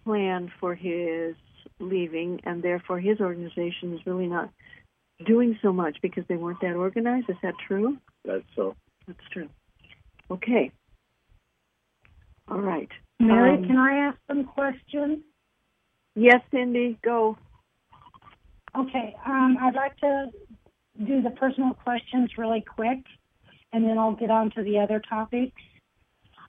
[0.04, 1.36] plan for his
[1.78, 4.50] leaving, and therefore his organization is really not
[5.24, 7.30] doing so much because they weren't that organized.
[7.30, 7.96] Is that true?
[8.24, 8.74] That's so.
[9.06, 9.48] That's true.
[10.30, 10.72] Okay.
[12.48, 12.88] All right.
[13.20, 15.20] Mary, Um, can I ask some questions?
[16.16, 17.38] Yes, Cindy, go.
[18.76, 20.30] Okay, um, I'd like to
[21.06, 22.98] do the personal questions really quick,
[23.72, 25.60] and then I'll get on to the other topics.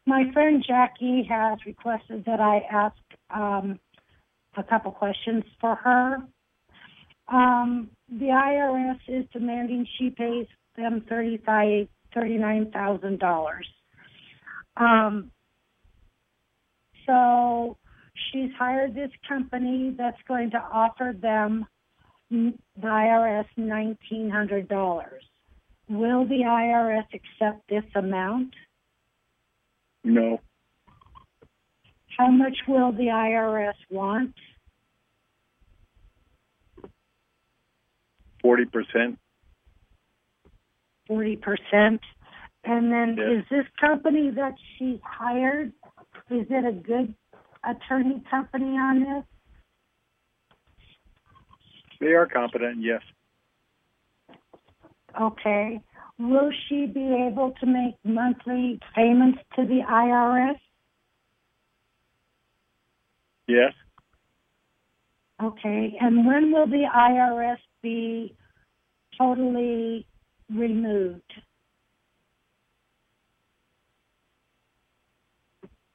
[0.05, 2.95] My friend Jackie has requested that I ask
[3.33, 3.79] um,
[4.55, 6.17] a couple questions for her.
[7.27, 10.45] Um, the IRS is demanding she pays
[10.77, 13.67] them thirty-five, thirty-nine thousand dollars.
[14.77, 15.31] Um,
[17.07, 17.77] so
[18.31, 21.65] she's hired this company that's going to offer them
[22.29, 22.53] the
[22.83, 25.23] IRS nineteen hundred dollars.
[25.89, 28.53] Will the IRS accept this amount?
[30.05, 30.39] No.
[32.17, 34.35] How much will the IRS want?
[38.41, 39.17] Forty percent.
[41.07, 42.01] Forty percent.
[42.63, 45.71] And then is this company that she hired,
[46.29, 47.13] is it a good
[47.63, 49.23] attorney company on this?
[51.99, 52.81] They are competent.
[52.81, 53.01] Yes.
[55.19, 55.81] Okay.
[56.19, 60.59] Will she be able to make monthly payments to the IRS?
[63.47, 63.73] Yes.
[65.43, 68.35] Okay, and when will the IRS be
[69.17, 70.07] totally
[70.49, 71.21] removed?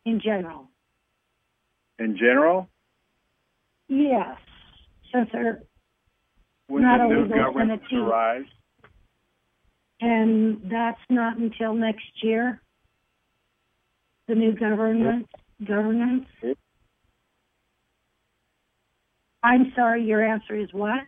[0.05, 0.69] In general?
[1.99, 2.69] In general,
[3.91, 4.39] Yes,
[5.13, 5.63] since they're,
[6.69, 8.47] when Not the a new legal government arrives,
[10.01, 12.61] and that's not until next year?
[14.29, 15.27] The new government,
[15.67, 16.27] governance?
[16.43, 16.59] Yep.
[19.43, 21.01] I'm sorry, your answer is what?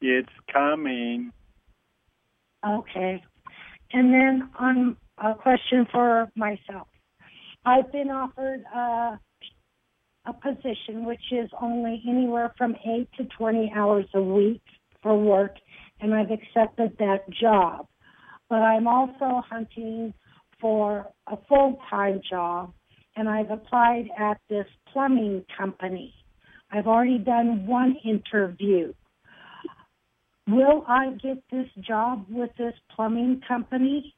[0.00, 1.32] it's coming.
[2.66, 3.22] Okay.
[3.92, 6.88] And then on a question for myself.
[7.64, 9.18] I've been offered a,
[10.26, 14.62] a position which is only anywhere from 8 to 20 hours a week
[15.02, 15.56] for work,
[16.00, 17.86] and I've accepted that job.
[18.48, 20.14] But I'm also hunting
[20.60, 22.72] for a full-time job,
[23.16, 26.14] and I've applied at this plumbing company.
[26.70, 28.92] I've already done one interview.
[30.46, 34.14] Will I get this job with this plumbing company?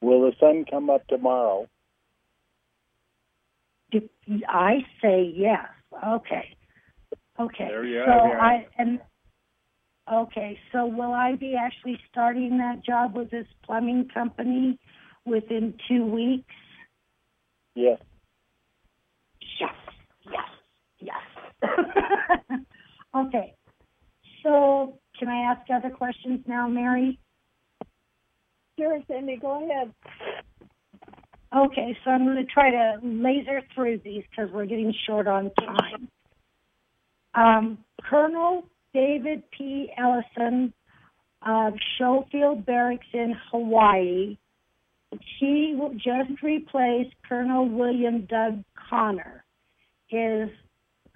[0.00, 1.68] Will the sun come up tomorrow?
[4.48, 5.66] I say yes.
[6.06, 6.56] Okay.
[7.38, 7.66] Okay.
[7.68, 9.00] There you so have your I and
[10.12, 10.58] okay.
[10.72, 14.78] So will I be actually starting that job with this plumbing company
[15.24, 16.54] within two weeks?
[17.74, 17.98] Yes.
[19.60, 19.74] Yes.
[21.00, 21.20] Yes.
[21.62, 22.60] Yes.
[23.16, 23.54] okay.
[24.42, 27.18] So can I ask other questions now, Mary?
[28.78, 29.92] Sure, Cindy, go ahead.
[31.56, 35.52] Okay, so I'm going to try to laser through these because we're getting short on
[35.54, 36.08] time.
[37.34, 38.64] Um, Colonel
[38.94, 39.90] David P.
[39.98, 40.72] Ellison
[41.44, 44.38] of Schofield Barracks in Hawaii.
[45.38, 49.44] He just replaced Colonel William Doug Connor.
[50.10, 50.48] Is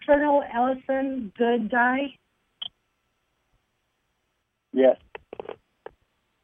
[0.04, 2.14] Colonel Ellison good guy?
[4.72, 4.96] Yes.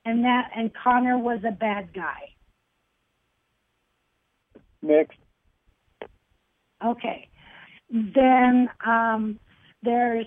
[0.04, 2.30] And that and Connor was a bad guy.
[4.82, 5.16] Next.
[6.84, 7.28] Okay.
[7.90, 9.38] Then um,
[9.82, 10.26] there's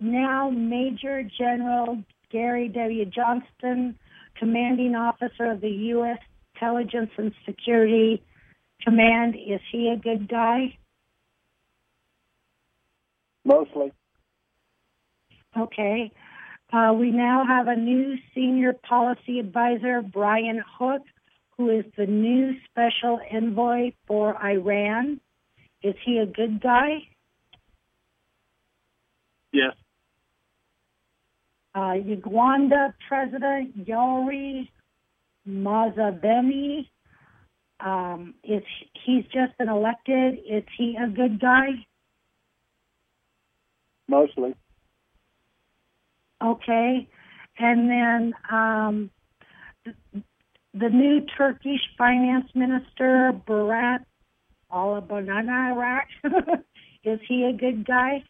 [0.00, 3.04] now Major General Gary W.
[3.06, 3.98] Johnston,
[4.38, 6.18] commanding officer of the U.S.
[6.54, 8.22] Intelligence and Security
[8.82, 9.34] Command.
[9.34, 10.76] Is he a good guy?
[13.44, 13.92] Mostly.
[15.58, 16.12] Okay.
[16.72, 21.02] Uh, we now have a new senior policy advisor, Brian Hook,
[21.56, 25.20] who is the new special envoy for Iran.
[25.82, 27.08] Is he a good guy?
[29.52, 29.74] Yes.
[31.74, 34.68] Uh, Uganda President Yoweri
[35.48, 36.86] Museveni.
[37.80, 38.62] Um, is
[39.06, 40.38] he's just been elected?
[40.48, 41.68] Is he a good guy?
[44.08, 44.54] Mostly.
[46.42, 47.08] Okay,
[47.58, 49.10] and then um,
[49.84, 50.22] the,
[50.74, 54.00] the new Turkish finance minister Berat
[54.72, 56.02] Albayrak.
[57.04, 58.24] is he a good guy?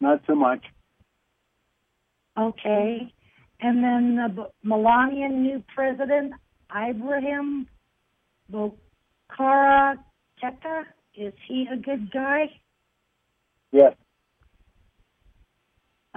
[0.00, 0.64] Not so much.
[2.38, 3.12] Okay.
[3.60, 6.32] And then the B- Melanian new president,
[6.70, 7.66] Ibrahim
[8.52, 9.96] Boubacar
[10.42, 10.84] Keïta,
[11.16, 12.50] is he a good guy?
[13.72, 13.94] Yes.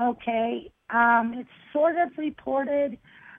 [0.02, 0.72] Okay.
[0.90, 2.98] Um, it's sort of reported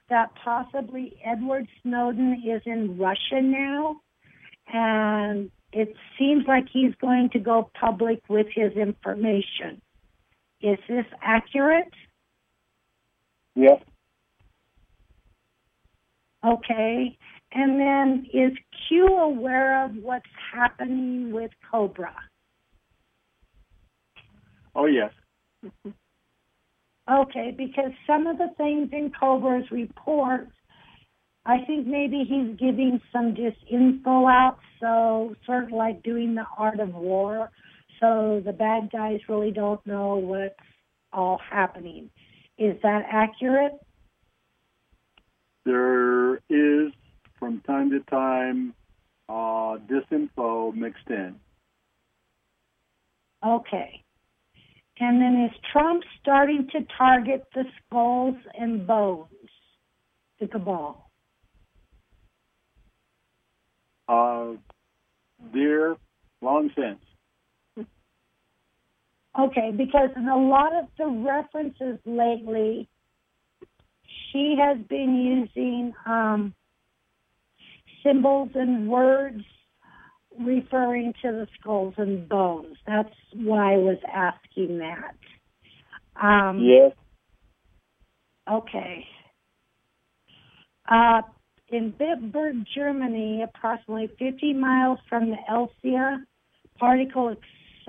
[0.09, 4.01] that possibly Edward Snowden is in Russia now,
[4.67, 9.81] and it seems like he's going to go public with his information.
[10.61, 11.93] Is this accurate?
[13.55, 13.81] Yes.
[16.45, 17.17] Okay.
[17.51, 18.57] And then is
[18.87, 22.13] Q aware of what's happening with Cobra?
[24.75, 25.11] Oh, yes.
[27.11, 30.47] Okay, because some of the things in Cobra's report,
[31.45, 36.79] I think maybe he's giving some disinfo out, so sort of like doing the art
[36.79, 37.49] of war.
[37.99, 40.55] So the bad guys really don't know what's
[41.11, 42.09] all happening.
[42.57, 43.73] Is that accurate?
[45.65, 46.93] There is,
[47.37, 48.73] from time to time,
[49.27, 51.35] uh, disinfo mixed in.
[53.45, 54.03] Okay.
[54.99, 59.27] And then is Trump starting to target the skulls and bones,
[60.39, 61.09] the cabal?
[64.09, 64.53] Uh,
[65.53, 65.95] dear,
[66.41, 66.99] long since.
[69.37, 72.89] Okay, because in a lot of the references lately,
[74.31, 76.53] she has been using um,
[78.03, 79.43] symbols and words
[80.39, 82.77] referring to the skulls and bones.
[82.87, 85.15] That's why I was asking that.
[86.21, 86.91] Um, Yes.
[88.51, 89.05] Okay.
[90.89, 91.21] Uh,
[91.69, 96.25] in Bitburg, Germany, approximately 50 miles from the ELSA
[96.79, 97.35] particle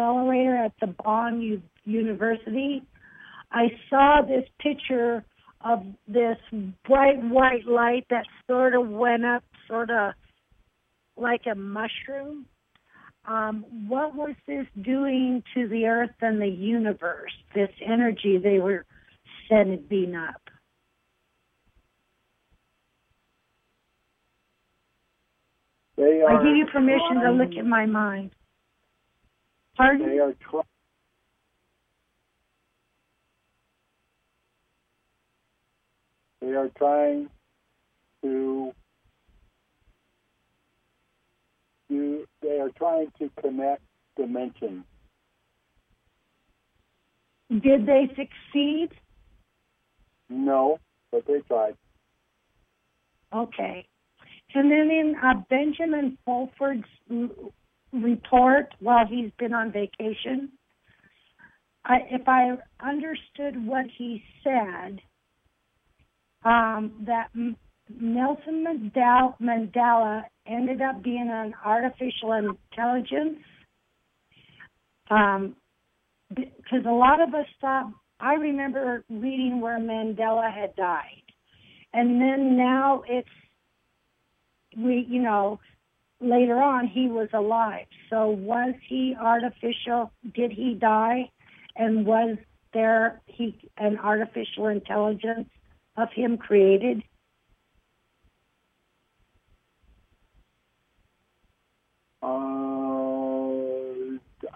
[0.00, 2.82] accelerator at the Bonn U- University,
[3.52, 5.24] I saw this picture
[5.62, 6.38] of this
[6.86, 10.14] bright white light that sort of went up, sort of
[11.16, 12.46] like a mushroom.
[13.26, 17.32] Um, what was this doing to the earth and the universe?
[17.54, 18.86] This energy they were
[19.48, 20.40] sending up.
[25.96, 28.30] They I give you permission to look at my mind.
[29.80, 30.10] Pardon?
[30.10, 30.60] They are try-
[36.42, 37.30] They are trying
[38.22, 38.72] to
[41.88, 42.26] do.
[42.42, 43.82] They are trying to connect
[44.18, 44.84] dimensions.
[47.50, 48.90] Did they succeed?
[50.28, 50.78] No,
[51.10, 51.74] but they tried.
[53.32, 53.86] Okay.
[54.54, 56.84] And then in uh, Benjamin Fulford's
[57.92, 60.50] report while he's been on vacation,
[61.84, 65.00] I, if I understood what he said,
[66.44, 67.56] um, that M-
[68.00, 73.38] Nelson Mandela, Mandela ended up being an artificial intelligence.
[75.10, 75.56] Um,
[76.28, 81.22] because a lot of us thought, I remember reading where Mandela had died.
[81.92, 83.28] And then now it's,
[84.76, 85.58] we, you know,
[86.20, 87.86] later on he was alive.
[88.08, 90.12] So was he artificial?
[90.34, 91.30] Did he die?
[91.76, 92.36] And was
[92.72, 95.48] there he an artificial intelligence
[95.96, 97.02] of him created?
[102.22, 102.28] Uh,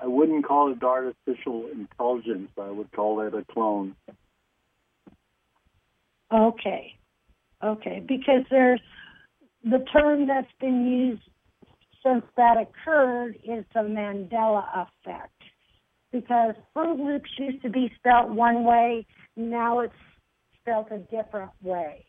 [0.02, 2.50] I wouldn't call it artificial intelligence.
[2.60, 3.96] I would call it a clone.
[6.30, 6.94] Okay.
[7.62, 8.02] Okay.
[8.06, 8.82] Because there's
[9.62, 11.22] the term that's been used
[12.04, 15.32] since that occurred is the Mandela effect.
[16.12, 19.92] Because Froot Loops used to be spelt one way, now it's
[20.60, 22.04] spelt a different way.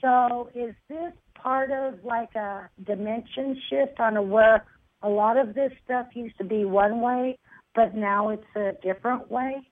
[0.00, 4.64] So is this part of like a dimension shift on a where
[5.02, 7.38] a lot of this stuff used to be one way,
[7.74, 9.66] but now it's a different way?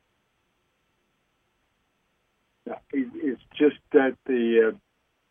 [2.67, 4.77] It- It's just that the uh,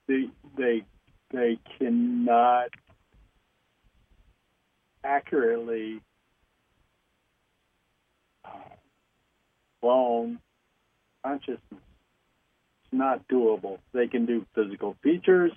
[0.08, 0.84] the they
[1.32, 2.70] they cannot
[5.04, 6.02] accurately
[9.82, 10.40] blown
[11.24, 11.60] consciousness.
[11.72, 13.80] It's not doable.
[13.94, 15.52] They can do physical features,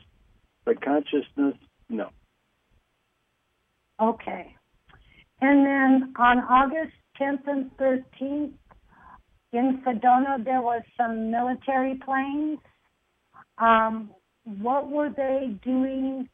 [0.65, 1.55] but consciousness,
[1.89, 2.11] no.
[4.01, 4.55] Okay.
[5.41, 8.53] And then on August 10th and 13th,
[9.53, 12.59] in Sedona, there was some military planes.
[13.59, 14.11] Um,
[14.45, 16.29] what were they doing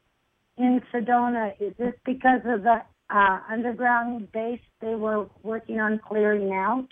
[0.56, 1.52] in Sedona?
[1.60, 2.82] Is this because of the
[3.12, 6.88] uh, underground base they were working on clearing out?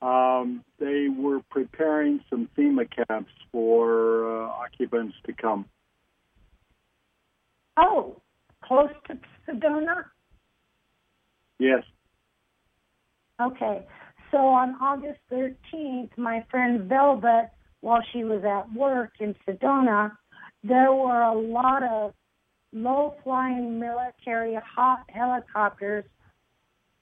[0.00, 5.66] Um, they were preparing some FEMA camps for uh, occupants to come.
[7.76, 8.20] Oh,
[8.64, 9.18] close to
[9.48, 10.04] Sedona?
[11.58, 11.84] Yes.
[13.40, 13.86] Okay.
[14.30, 17.50] So on August 13th, my friend Velvet,
[17.82, 20.12] while she was at work in Sedona,
[20.64, 22.14] there were a lot of
[22.72, 26.04] low flying military hot helicopters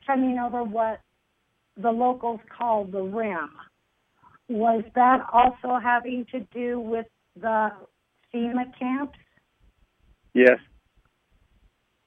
[0.07, 1.01] coming over what
[1.77, 3.51] the locals call the rim.
[4.49, 7.07] Was that also having to do with
[7.41, 7.71] the
[8.35, 9.19] FEMA camps?
[10.35, 10.59] Yes.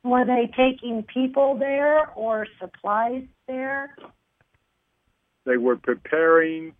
[0.03, 3.95] Were they taking people there or supplies there?
[5.45, 6.73] They were preparing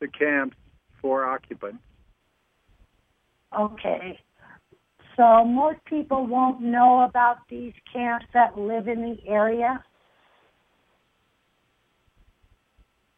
[0.00, 0.56] the camps
[1.04, 1.82] for occupants.
[3.54, 4.18] Okay.
[5.18, 9.84] So most people won't know about these camps that live in the area.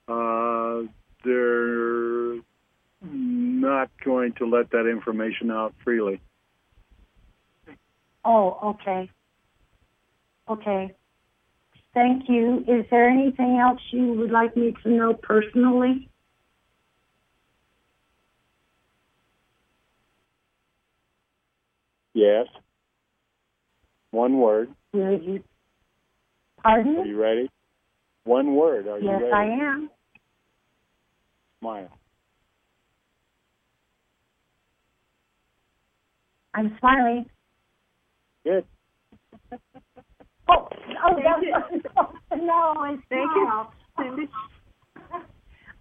[0.08, 0.90] Uh,
[1.24, 2.40] they're
[3.00, 6.20] not going to let that information out freely.
[8.24, 9.08] Oh, okay.
[10.48, 10.92] Okay.
[11.94, 12.64] Thank you.
[12.66, 16.10] Is there anything else you would like me to know personally?
[22.16, 22.46] Yes.
[24.10, 24.70] One word.
[24.94, 25.44] Will you?
[26.64, 27.50] Are you ready?
[28.24, 28.88] One word.
[28.88, 29.24] Are you ready?
[29.24, 29.32] Yes.
[29.34, 29.90] I am.
[31.60, 31.90] Smile.
[36.54, 37.26] I'm smiling.
[38.44, 38.64] Good.
[40.48, 40.68] Oh,
[41.04, 44.28] oh, that's no, I Thank you.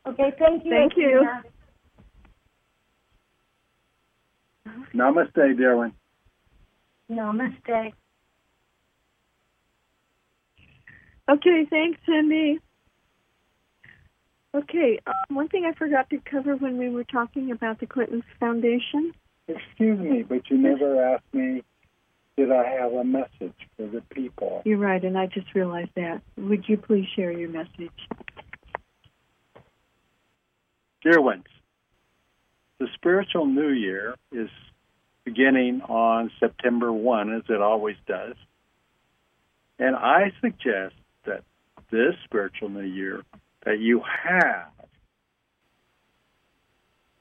[0.06, 0.72] Okay, thank you.
[0.72, 1.26] Thank you.
[4.94, 5.94] Namaste, dear one.
[7.10, 7.94] Namaste.
[11.28, 12.60] Okay, thanks, Cindy.
[14.54, 18.24] Okay, um, one thing I forgot to cover when we were talking about the Clinton
[18.40, 19.12] Foundation.
[19.48, 21.64] Excuse me, but you never asked me,
[22.38, 24.62] did I have a message for the people?
[24.66, 26.22] You're right, and I just realized that.
[26.38, 27.92] Would you please share your message?
[31.04, 31.46] Dear ones,
[32.80, 34.50] the spiritual new year is
[35.26, 38.36] beginning on September 1, as it always does.
[39.78, 40.96] And I suggest
[41.26, 41.44] that
[41.92, 43.24] this spiritual new year,
[43.66, 44.72] that you have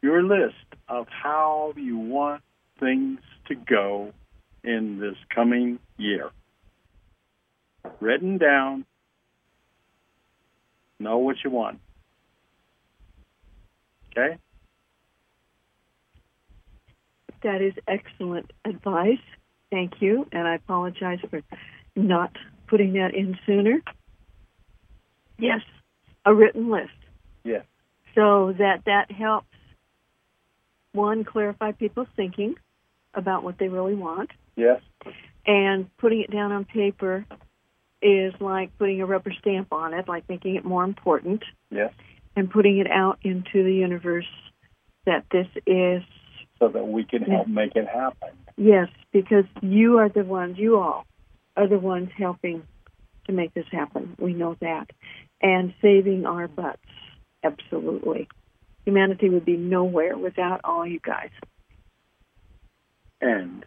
[0.03, 0.55] your list
[0.87, 2.43] of how you want
[2.79, 4.13] things to go
[4.63, 6.31] in this coming year.
[8.01, 8.85] Written down,
[10.99, 11.81] know what you want.
[14.11, 14.39] Okay?
[17.45, 19.19] That is excellent advice.
[19.71, 21.43] Thank you, and I apologize for
[21.95, 22.33] not
[22.67, 23.83] putting that in sooner.
[25.39, 25.61] Yes,
[26.25, 26.91] a written list.
[27.45, 27.65] Yes.
[28.15, 29.47] So that that helps
[30.93, 32.55] one clarify people's thinking
[33.13, 34.81] about what they really want, Yes.
[35.47, 37.27] and putting it down on paper
[38.01, 41.93] is like putting a rubber stamp on it, like making it more important, Yes.
[42.37, 44.29] and putting it out into the universe
[45.05, 46.03] that this is
[46.59, 48.31] So that we can help make it happen.
[48.57, 51.05] Yes, because you are the ones, you all
[51.57, 52.63] are the ones helping
[53.27, 54.15] to make this happen.
[54.19, 54.87] We know that.
[55.43, 56.81] And saving our butts.
[57.43, 58.29] Absolutely.
[58.85, 61.31] Humanity would be nowhere without all you guys.
[63.21, 63.65] And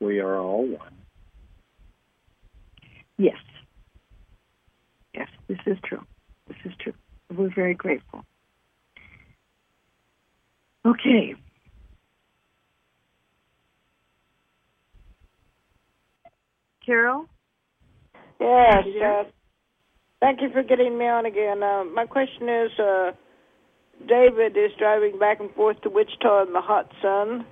[0.00, 0.94] we are all one.
[3.18, 3.36] Yes.
[5.14, 6.02] Yes, this is true.
[6.48, 6.94] This is true.
[7.34, 8.24] We're very grateful.
[10.84, 11.34] Okay.
[16.84, 17.26] Carol?
[18.40, 18.84] Yes.
[19.02, 19.24] Uh,
[20.20, 21.62] thank you for getting me on again.
[21.62, 23.12] Uh, my question is, uh,
[24.06, 27.46] David is driving back and forth to Wichita in the hot sun.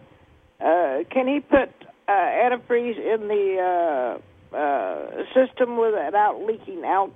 [0.60, 1.70] Uh, can he put
[2.08, 4.18] uh, antifreeze in the
[4.52, 7.14] uh, uh, system without leaking out?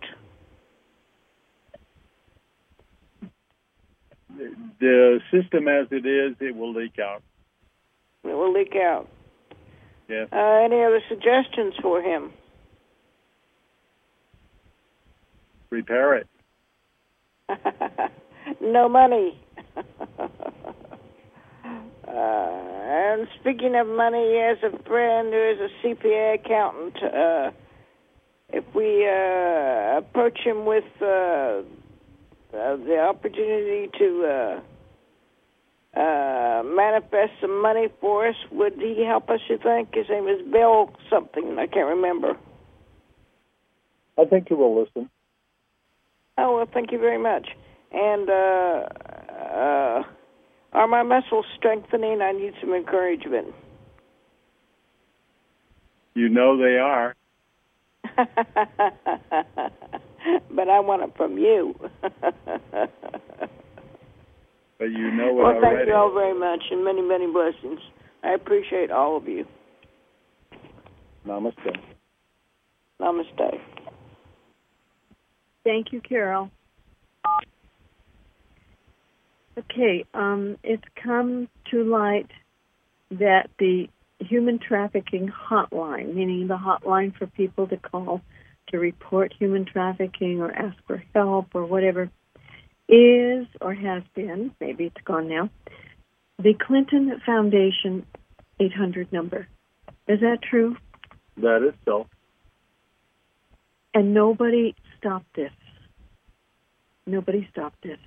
[4.80, 7.22] The system as it is, it will leak out.
[8.24, 9.08] It will leak out.
[10.08, 10.28] Yes.
[10.32, 12.32] Uh, any other suggestions for him?
[15.70, 16.26] Repair it.
[18.60, 19.38] no money.
[19.76, 19.80] uh,
[22.08, 27.50] and speaking of money, as a friend who is a CPA accountant, uh,
[28.50, 34.62] if we uh, approach him with uh, uh, the opportunity to
[35.96, 39.40] uh, manifest some money for us, would he help us?
[39.48, 41.56] You think his name is Bill something?
[41.58, 42.36] I can't remember.
[44.18, 45.08] I think you will listen.
[46.38, 47.48] Oh well, thank you very much.
[47.92, 48.86] And uh,
[49.54, 50.02] uh,
[50.72, 52.20] are my muscles strengthening?
[52.20, 53.54] I need some encouragement.
[56.14, 57.14] You know they are.
[60.50, 61.74] but I want it from you.
[64.78, 67.80] But you know it well, thank you all very much, and many, many blessings.
[68.22, 69.46] I appreciate all of you.
[71.26, 71.78] Namaste.
[73.00, 73.60] Namaste.
[75.64, 76.50] Thank you, Carol.
[79.58, 82.30] Okay, um, it's come to light
[83.10, 83.88] that the
[84.20, 88.20] human trafficking hotline, meaning the hotline for people to call
[88.68, 92.10] to report human trafficking or ask for help or whatever,
[92.88, 95.50] is or has been, maybe it's gone now,
[96.38, 98.06] the Clinton Foundation
[98.60, 99.46] 800 number.
[100.08, 100.76] Is that true?
[101.38, 102.06] That is so.
[103.94, 105.52] And nobody stopped this.
[107.06, 107.98] Nobody stopped this.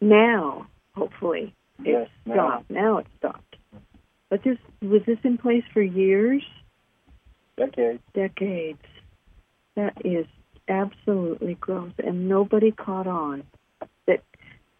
[0.00, 2.34] Now, hopefully, Yes, it's now.
[2.34, 2.70] stopped.
[2.70, 3.56] Now it's stopped.
[4.30, 6.42] But this was this in place for years,
[7.56, 8.02] Decades.
[8.14, 8.82] decades.
[9.76, 10.26] That is
[10.68, 13.44] absolutely gross, and nobody caught on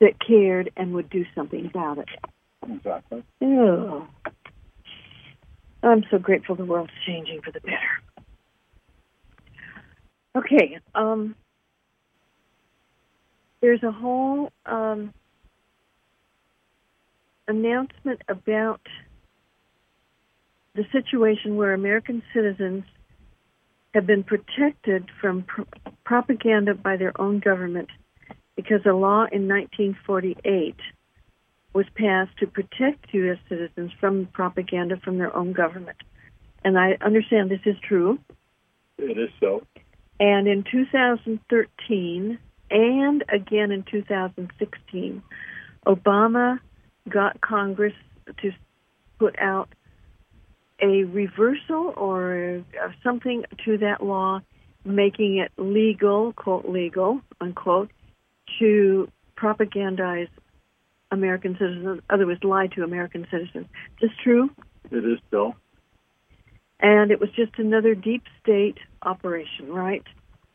[0.00, 2.08] that cared and would do something about it.
[2.68, 3.22] Exactly.
[3.42, 4.06] Oh.
[5.82, 7.78] I'm so grateful the world's changing for the better.
[10.34, 11.34] Okay, um,
[13.62, 15.14] there's a whole um,
[17.48, 18.80] announcement about
[20.74, 22.84] the situation where American citizens
[23.94, 25.62] have been protected from pr-
[26.04, 27.88] propaganda by their own government
[28.56, 30.74] because a law in 1948
[31.72, 33.38] was passed to protect U.S.
[33.48, 35.98] citizens from propaganda from their own government.
[36.64, 38.18] And I understand this is true.
[38.98, 39.62] It is so.
[40.18, 42.38] And in 2013
[42.70, 45.22] and again in 2016,
[45.86, 46.58] Obama
[47.08, 47.92] got Congress
[48.42, 48.50] to
[49.18, 49.68] put out
[50.80, 52.64] a reversal or
[53.02, 54.40] something to that law,
[54.84, 57.90] making it legal, quote, legal, unquote,
[58.58, 60.28] to propagandize
[61.10, 63.66] American citizens, otherwise lie to American citizens.
[64.00, 64.50] Is this true?
[64.90, 65.54] It is so.
[66.80, 70.02] And it was just another deep state operation, right?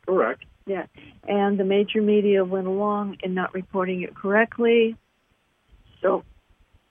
[0.06, 0.46] Correct.
[0.66, 0.86] Yeah.
[1.28, 4.96] And the major media went along in not reporting it correctly.
[6.02, 6.24] So.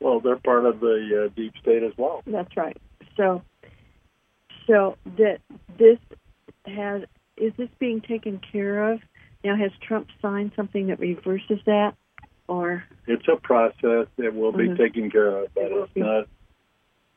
[0.00, 2.22] Well, they're part of the uh, deep state as well.
[2.26, 2.76] That's right.
[3.16, 3.42] So,
[4.66, 5.38] so that
[5.78, 5.98] this
[6.66, 7.02] has
[7.36, 9.00] is this being taken care of?
[9.42, 11.94] Now, has Trump signed something that reverses that,
[12.46, 14.76] or it's a process that will be Mhm.
[14.76, 16.00] taken care of, but It it's be.
[16.00, 16.28] not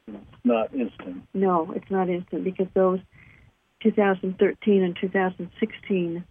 [0.07, 1.28] it's not instant.
[1.34, 1.71] no?
[1.71, 2.99] It's not instant because those
[3.82, 6.24] 2013 and 2016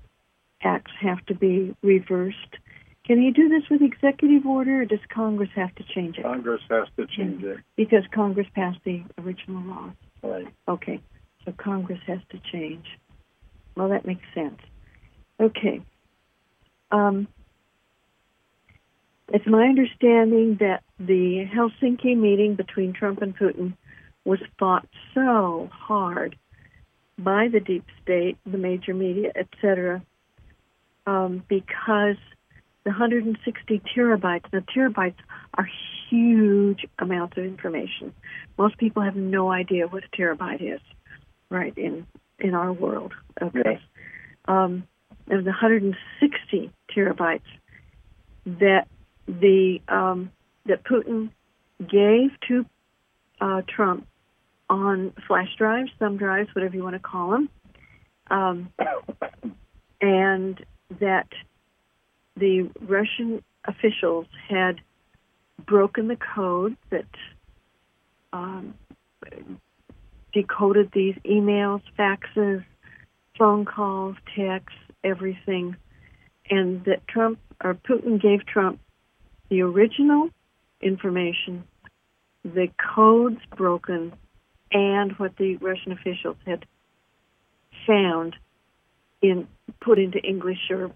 [0.63, 2.59] acts have to be reversed.
[3.05, 6.23] Can he do this with executive order, or does Congress have to change it?
[6.23, 7.59] Congress has to change it.
[7.77, 9.93] Because Congress passed the original law.
[10.23, 10.47] Right.
[10.69, 11.01] Okay,
[11.45, 12.99] so Congress has to change.
[13.75, 14.61] Well, that makes sense.
[15.43, 15.83] Okay.
[16.93, 17.27] Um,
[19.29, 23.75] it's my understanding that the Helsinki meeting between Trump and Putin
[24.25, 26.37] was fought so hard
[27.19, 30.03] by the deep state, the major media, etc.,
[31.07, 32.17] um, because
[32.85, 35.17] the 160 terabytes, the terabytes
[35.55, 35.67] are
[36.09, 38.13] huge amounts of information.
[38.57, 40.81] Most people have no idea what a terabyte is,
[41.51, 42.07] right, in,
[42.39, 43.13] in our world.
[43.41, 43.63] Okay.
[43.65, 43.81] Yes.
[44.47, 44.85] Um,
[45.33, 47.41] there's 160 terabytes
[48.45, 48.87] that
[49.27, 50.31] the um,
[50.67, 51.31] that Putin
[51.79, 52.67] gave to
[53.41, 54.07] uh, Trump
[54.69, 57.49] on flash drives, thumb drives, whatever you want to call them,
[58.31, 58.71] um,
[60.03, 60.63] and
[61.01, 61.29] that
[62.37, 64.83] the Russian officials had
[65.65, 67.07] broken the code that
[68.35, 68.75] um,
[70.35, 72.63] decoded these emails, faxes,
[73.39, 75.77] phone calls, texts, everything,
[76.51, 78.81] and that Trump or Putin gave Trump
[79.49, 80.31] the original
[80.81, 81.65] information,
[82.45, 84.13] the codes broken,
[84.73, 86.65] and what the Russian officials had
[87.87, 88.37] found
[89.21, 89.47] in
[89.81, 90.91] put into English or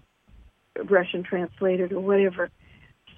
[0.89, 2.49] Russian translated or whatever,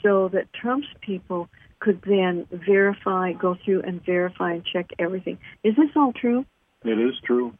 [0.03, 5.37] so that Trump's people could then verify, go through and verify and check everything.
[5.63, 6.45] Is this all true?
[6.83, 7.53] It is true.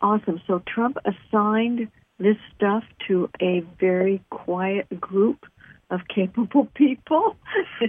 [0.00, 0.40] Awesome.
[0.46, 1.88] So Trump assigned
[2.18, 5.44] this stuff to a very quiet group
[5.90, 7.36] of capable people.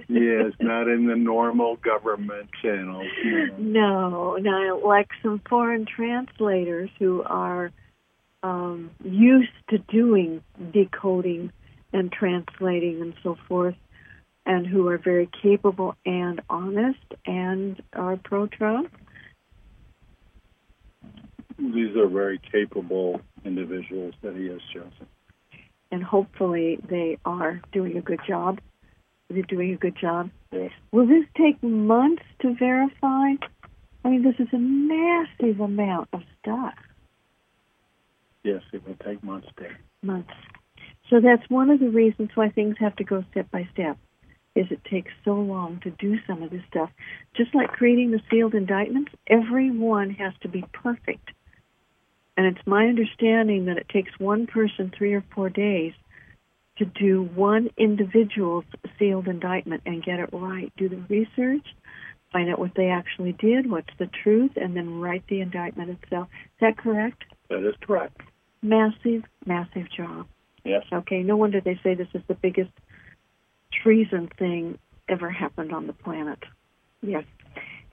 [0.09, 3.07] yes, not in the normal government channels.
[3.57, 4.81] No, No.
[4.85, 7.71] like some foreign translators who are
[8.43, 11.51] um, used to doing decoding
[11.93, 13.75] and translating and so forth,
[14.45, 18.91] and who are very capable and honest and are pro Trump.
[21.57, 25.07] These are very capable individuals that he has chosen.
[25.91, 28.59] And hopefully they are doing a good job.
[29.29, 30.29] They're doing a good job.
[30.51, 30.71] Yes.
[30.91, 33.33] Will this take months to verify?
[34.03, 36.75] I mean, this is a massive amount of stuff.
[38.43, 39.69] Yes, it will take months to.
[40.03, 40.33] months.
[41.09, 43.97] So that's one of the reasons why things have to go step by step.
[44.55, 46.89] Is it takes so long to do some of this stuff.
[47.35, 51.31] Just like creating the sealed indictments, every one has to be perfect.
[52.37, 55.93] And it's my understanding that it takes one person three or four days
[56.77, 58.65] to do one individual's
[58.99, 60.71] sealed indictment and get it right.
[60.75, 61.65] Do the research,
[62.33, 66.27] find out what they actually did, what's the truth, and then write the indictment itself.
[66.45, 67.23] Is that correct?
[67.49, 68.19] That is correct.
[68.61, 70.27] Massive, massive job.
[70.65, 70.83] Yes.
[70.91, 72.71] Okay, no wonder they say this is the biggest
[73.71, 74.77] treason thing
[75.07, 76.39] ever happened on the planet.
[77.01, 77.23] Yes.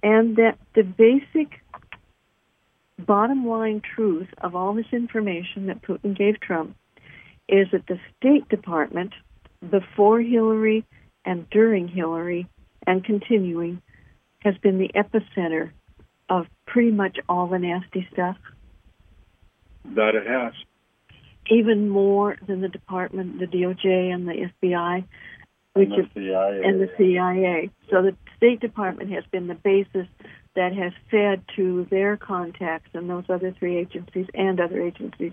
[0.02, 1.61] And that the basic
[3.02, 6.76] bottom line truth of all this information that Putin gave Trump
[7.48, 9.12] is that the State Department,
[9.70, 10.84] before Hillary
[11.24, 12.46] and during Hillary
[12.86, 13.82] and continuing,
[14.40, 15.70] has been the epicenter
[16.28, 18.36] of pretty much all the nasty stuff,
[19.84, 20.52] That it has.
[21.50, 25.04] even more than the department, the DOJ and the FBI,
[25.74, 26.62] which And is the CIA.
[26.64, 27.70] and the CIA.
[27.90, 30.06] So the State Department has been the basis
[30.54, 35.32] that has fed to their contacts and those other three agencies and other agencies,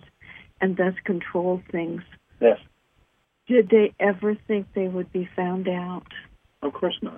[0.62, 2.02] and thus controlled things.
[2.40, 2.60] Yes.
[3.48, 6.08] Did they ever think they would be found out?
[6.62, 7.16] Of course not.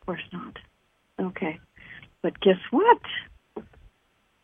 [0.00, 0.58] Of course not.
[1.20, 1.58] Okay.
[2.22, 2.98] But guess what?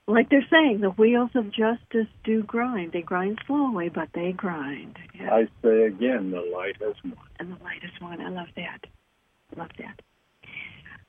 [0.06, 2.92] Like they're saying, the wheels of justice do grind.
[2.92, 4.98] They grind slowly, but they grind.
[5.14, 5.32] Yeah.
[5.32, 7.16] I say again, the light has won.
[7.38, 8.20] and the light lightest one.
[8.20, 8.80] I love that.
[9.54, 10.02] I Love that.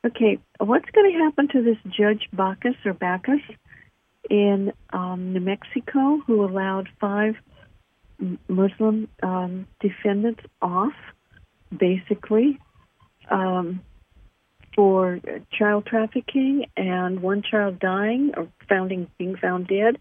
[0.04, 3.42] Okay, what's going to happen to this Judge Backus or Backus
[4.32, 7.36] in um, New Mexico who allowed five
[8.48, 10.94] Muslim um, defendants off,
[11.76, 12.60] basically,
[13.30, 13.82] um,
[14.76, 15.20] for
[15.52, 20.00] child trafficking and one child dying or founding being found dead,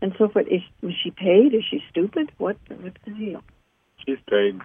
[0.00, 0.46] and so forth?
[0.50, 1.52] Is was she paid?
[1.52, 2.32] Is she stupid?
[2.38, 3.42] What what's the deal?
[4.06, 4.60] She's paid.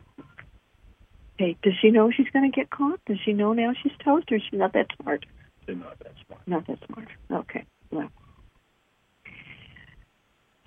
[1.37, 2.99] Hey, does she know she's going to get caught?
[3.05, 5.25] Does she know now she's toast, or is she not that smart?
[5.65, 6.41] She's not that smart.
[6.47, 7.07] Not that smart.
[7.31, 7.65] Okay.
[7.91, 8.09] Well,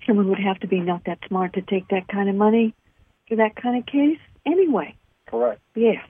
[0.07, 2.73] someone would have to be not that smart to take that kind of money
[3.27, 4.19] for that kind of case.
[4.45, 4.95] Anyway,
[5.27, 5.61] Correct.
[5.75, 6.05] yes,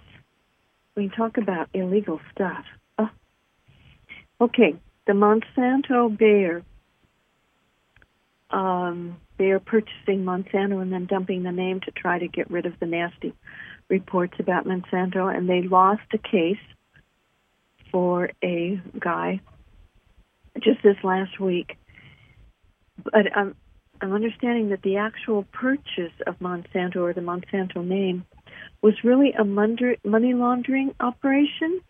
[0.96, 2.64] we talk about illegal stuff.
[3.00, 3.10] Oh.
[4.40, 4.76] Okay,
[5.08, 6.64] the Monsanto Bayer.
[8.52, 12.66] Um, they are purchasing Monsanto and then dumping the name to try to get rid
[12.66, 13.34] of the nasty
[13.92, 16.58] reports about Monsanto, and they lost a case
[17.92, 19.40] for a guy
[20.60, 21.78] just this last week.
[23.04, 23.56] But I'm,
[24.00, 28.26] I'm understanding that the actual purchase of Monsanto or the Monsanto name
[28.82, 31.82] was really a money laundering operation,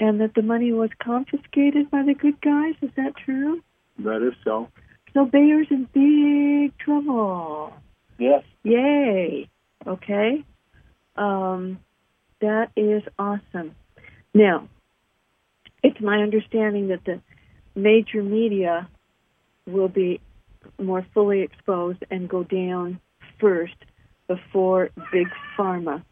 [0.00, 2.74] and that the money was confiscated by the good guys.
[2.82, 3.62] Is that true?
[3.98, 4.68] That is so.
[5.14, 7.74] So Bayer's in big trouble.
[8.18, 8.42] Yes.
[8.62, 9.48] Yay.
[9.86, 10.44] Okay.
[11.16, 11.78] Um,
[12.40, 13.74] that is awesome.
[14.34, 14.68] Now,
[15.82, 17.20] it's my understanding that the
[17.74, 18.88] major media
[19.66, 20.20] will be
[20.78, 23.00] more fully exposed and go down
[23.40, 23.74] first
[24.28, 26.02] before big pharma.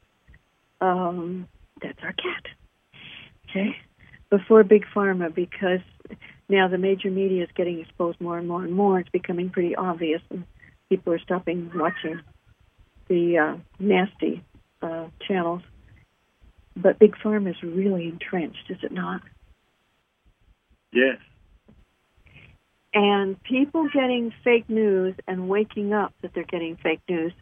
[0.80, 1.48] Um,
[1.82, 2.44] that's our cat.
[3.48, 3.76] Okay?
[4.28, 5.80] Before big pharma because
[6.48, 9.00] now the major media is getting exposed more and more and more.
[9.00, 10.44] It's becoming pretty obvious, and
[10.88, 12.20] people are stopping watching
[13.08, 14.42] the uh, nasty
[14.82, 15.62] uh, channels.
[16.76, 19.22] But big pharma is really entrenched, is it not?
[20.92, 21.18] Yes.
[22.92, 27.32] And people getting fake news and waking up that they're getting fake news,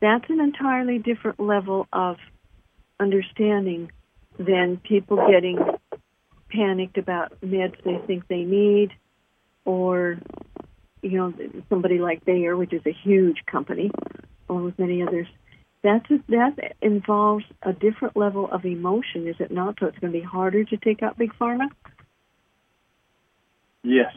[0.00, 2.16] that's an entirely different level of
[2.98, 3.90] understanding
[4.38, 5.58] than people getting
[6.50, 8.90] panicked about meds they think they need
[9.64, 10.18] or
[11.02, 11.32] you know
[11.68, 13.90] somebody like Bayer which is a huge company
[14.48, 15.26] along with many others
[15.82, 20.12] that's a, that involves a different level of emotion is it not so it's going
[20.12, 21.68] to be harder to take out big pharma
[23.84, 24.14] Yes.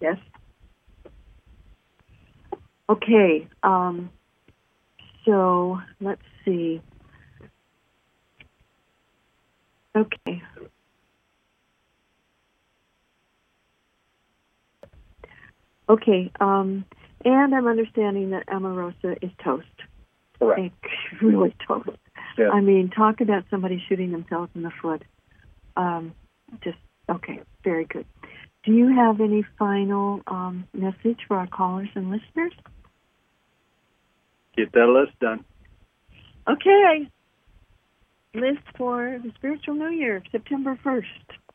[0.00, 0.18] Yes.
[2.88, 3.48] Okay.
[3.62, 4.10] Um,
[5.24, 6.82] so let's see.
[9.96, 10.42] Okay.
[15.88, 16.30] Okay.
[16.40, 16.84] Um,
[17.24, 19.66] and I'm understanding that Omarosa is toast.
[20.38, 20.74] Correct.
[21.22, 21.88] Really toast.
[22.36, 22.50] Yes.
[22.52, 25.02] I mean, talk about somebody shooting themselves in the foot.
[25.76, 26.14] Um,
[26.62, 26.76] just
[27.08, 28.06] okay, very good.
[28.64, 32.52] Do you have any final um, message for our callers and listeners?
[34.56, 35.44] Get that list done.
[36.48, 37.08] Okay.
[38.34, 41.02] List for the spiritual new year, September 1st.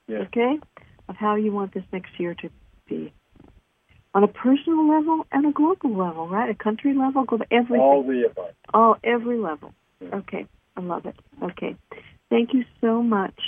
[0.08, 0.22] Yes.
[0.28, 0.60] Okay?
[1.08, 2.50] Of how you want this next year to
[2.88, 3.14] be.
[4.16, 6.50] On a personal level and a global level, right?
[6.50, 7.80] A country level, go to everything.
[7.80, 8.52] All the above.
[8.74, 9.74] All every level.
[10.00, 10.18] Yeah.
[10.18, 10.46] Okay,
[10.78, 11.16] I love it.
[11.42, 11.76] Okay,
[12.30, 13.40] thank you so much,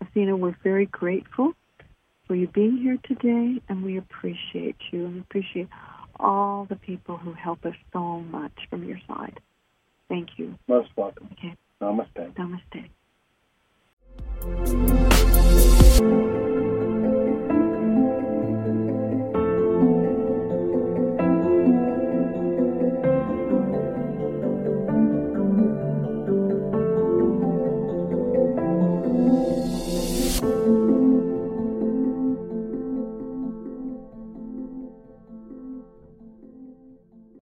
[0.00, 0.36] Athena.
[0.36, 1.54] We're very grateful
[2.26, 5.68] for you being here today, and we appreciate you, and we appreciate
[6.18, 9.40] all the people who help us so much from your side.
[10.08, 10.58] Thank you.
[10.68, 11.28] Most welcome.
[11.32, 12.34] Okay, Namaste.
[12.34, 12.90] namaste.